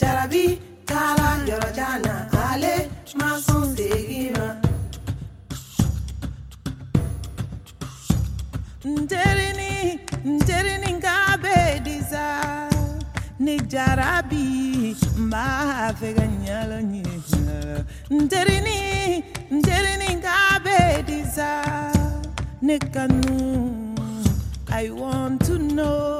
jarabi 0.00 0.44
taara 0.90 1.28
yɔrɔ 1.48 1.68
jan 1.78 1.96
na 2.06 2.14
ale 2.48 2.74
ma 3.18 3.28
sɔn 3.46 3.64
segin 3.76 4.30
ndiri 10.24 10.78
ningabediza 10.86 12.24
nijarabi 13.38 14.96
mafega 15.16 16.26
nyalo 16.26 16.80
nyalo 16.80 17.84
ndirini 18.10 19.24
ndiri 19.50 19.96
ningabediza 19.98 21.50
nikanu 22.62 23.86
i 24.72 24.90
want 24.90 25.44
to 25.46 25.58
know. 25.58 26.19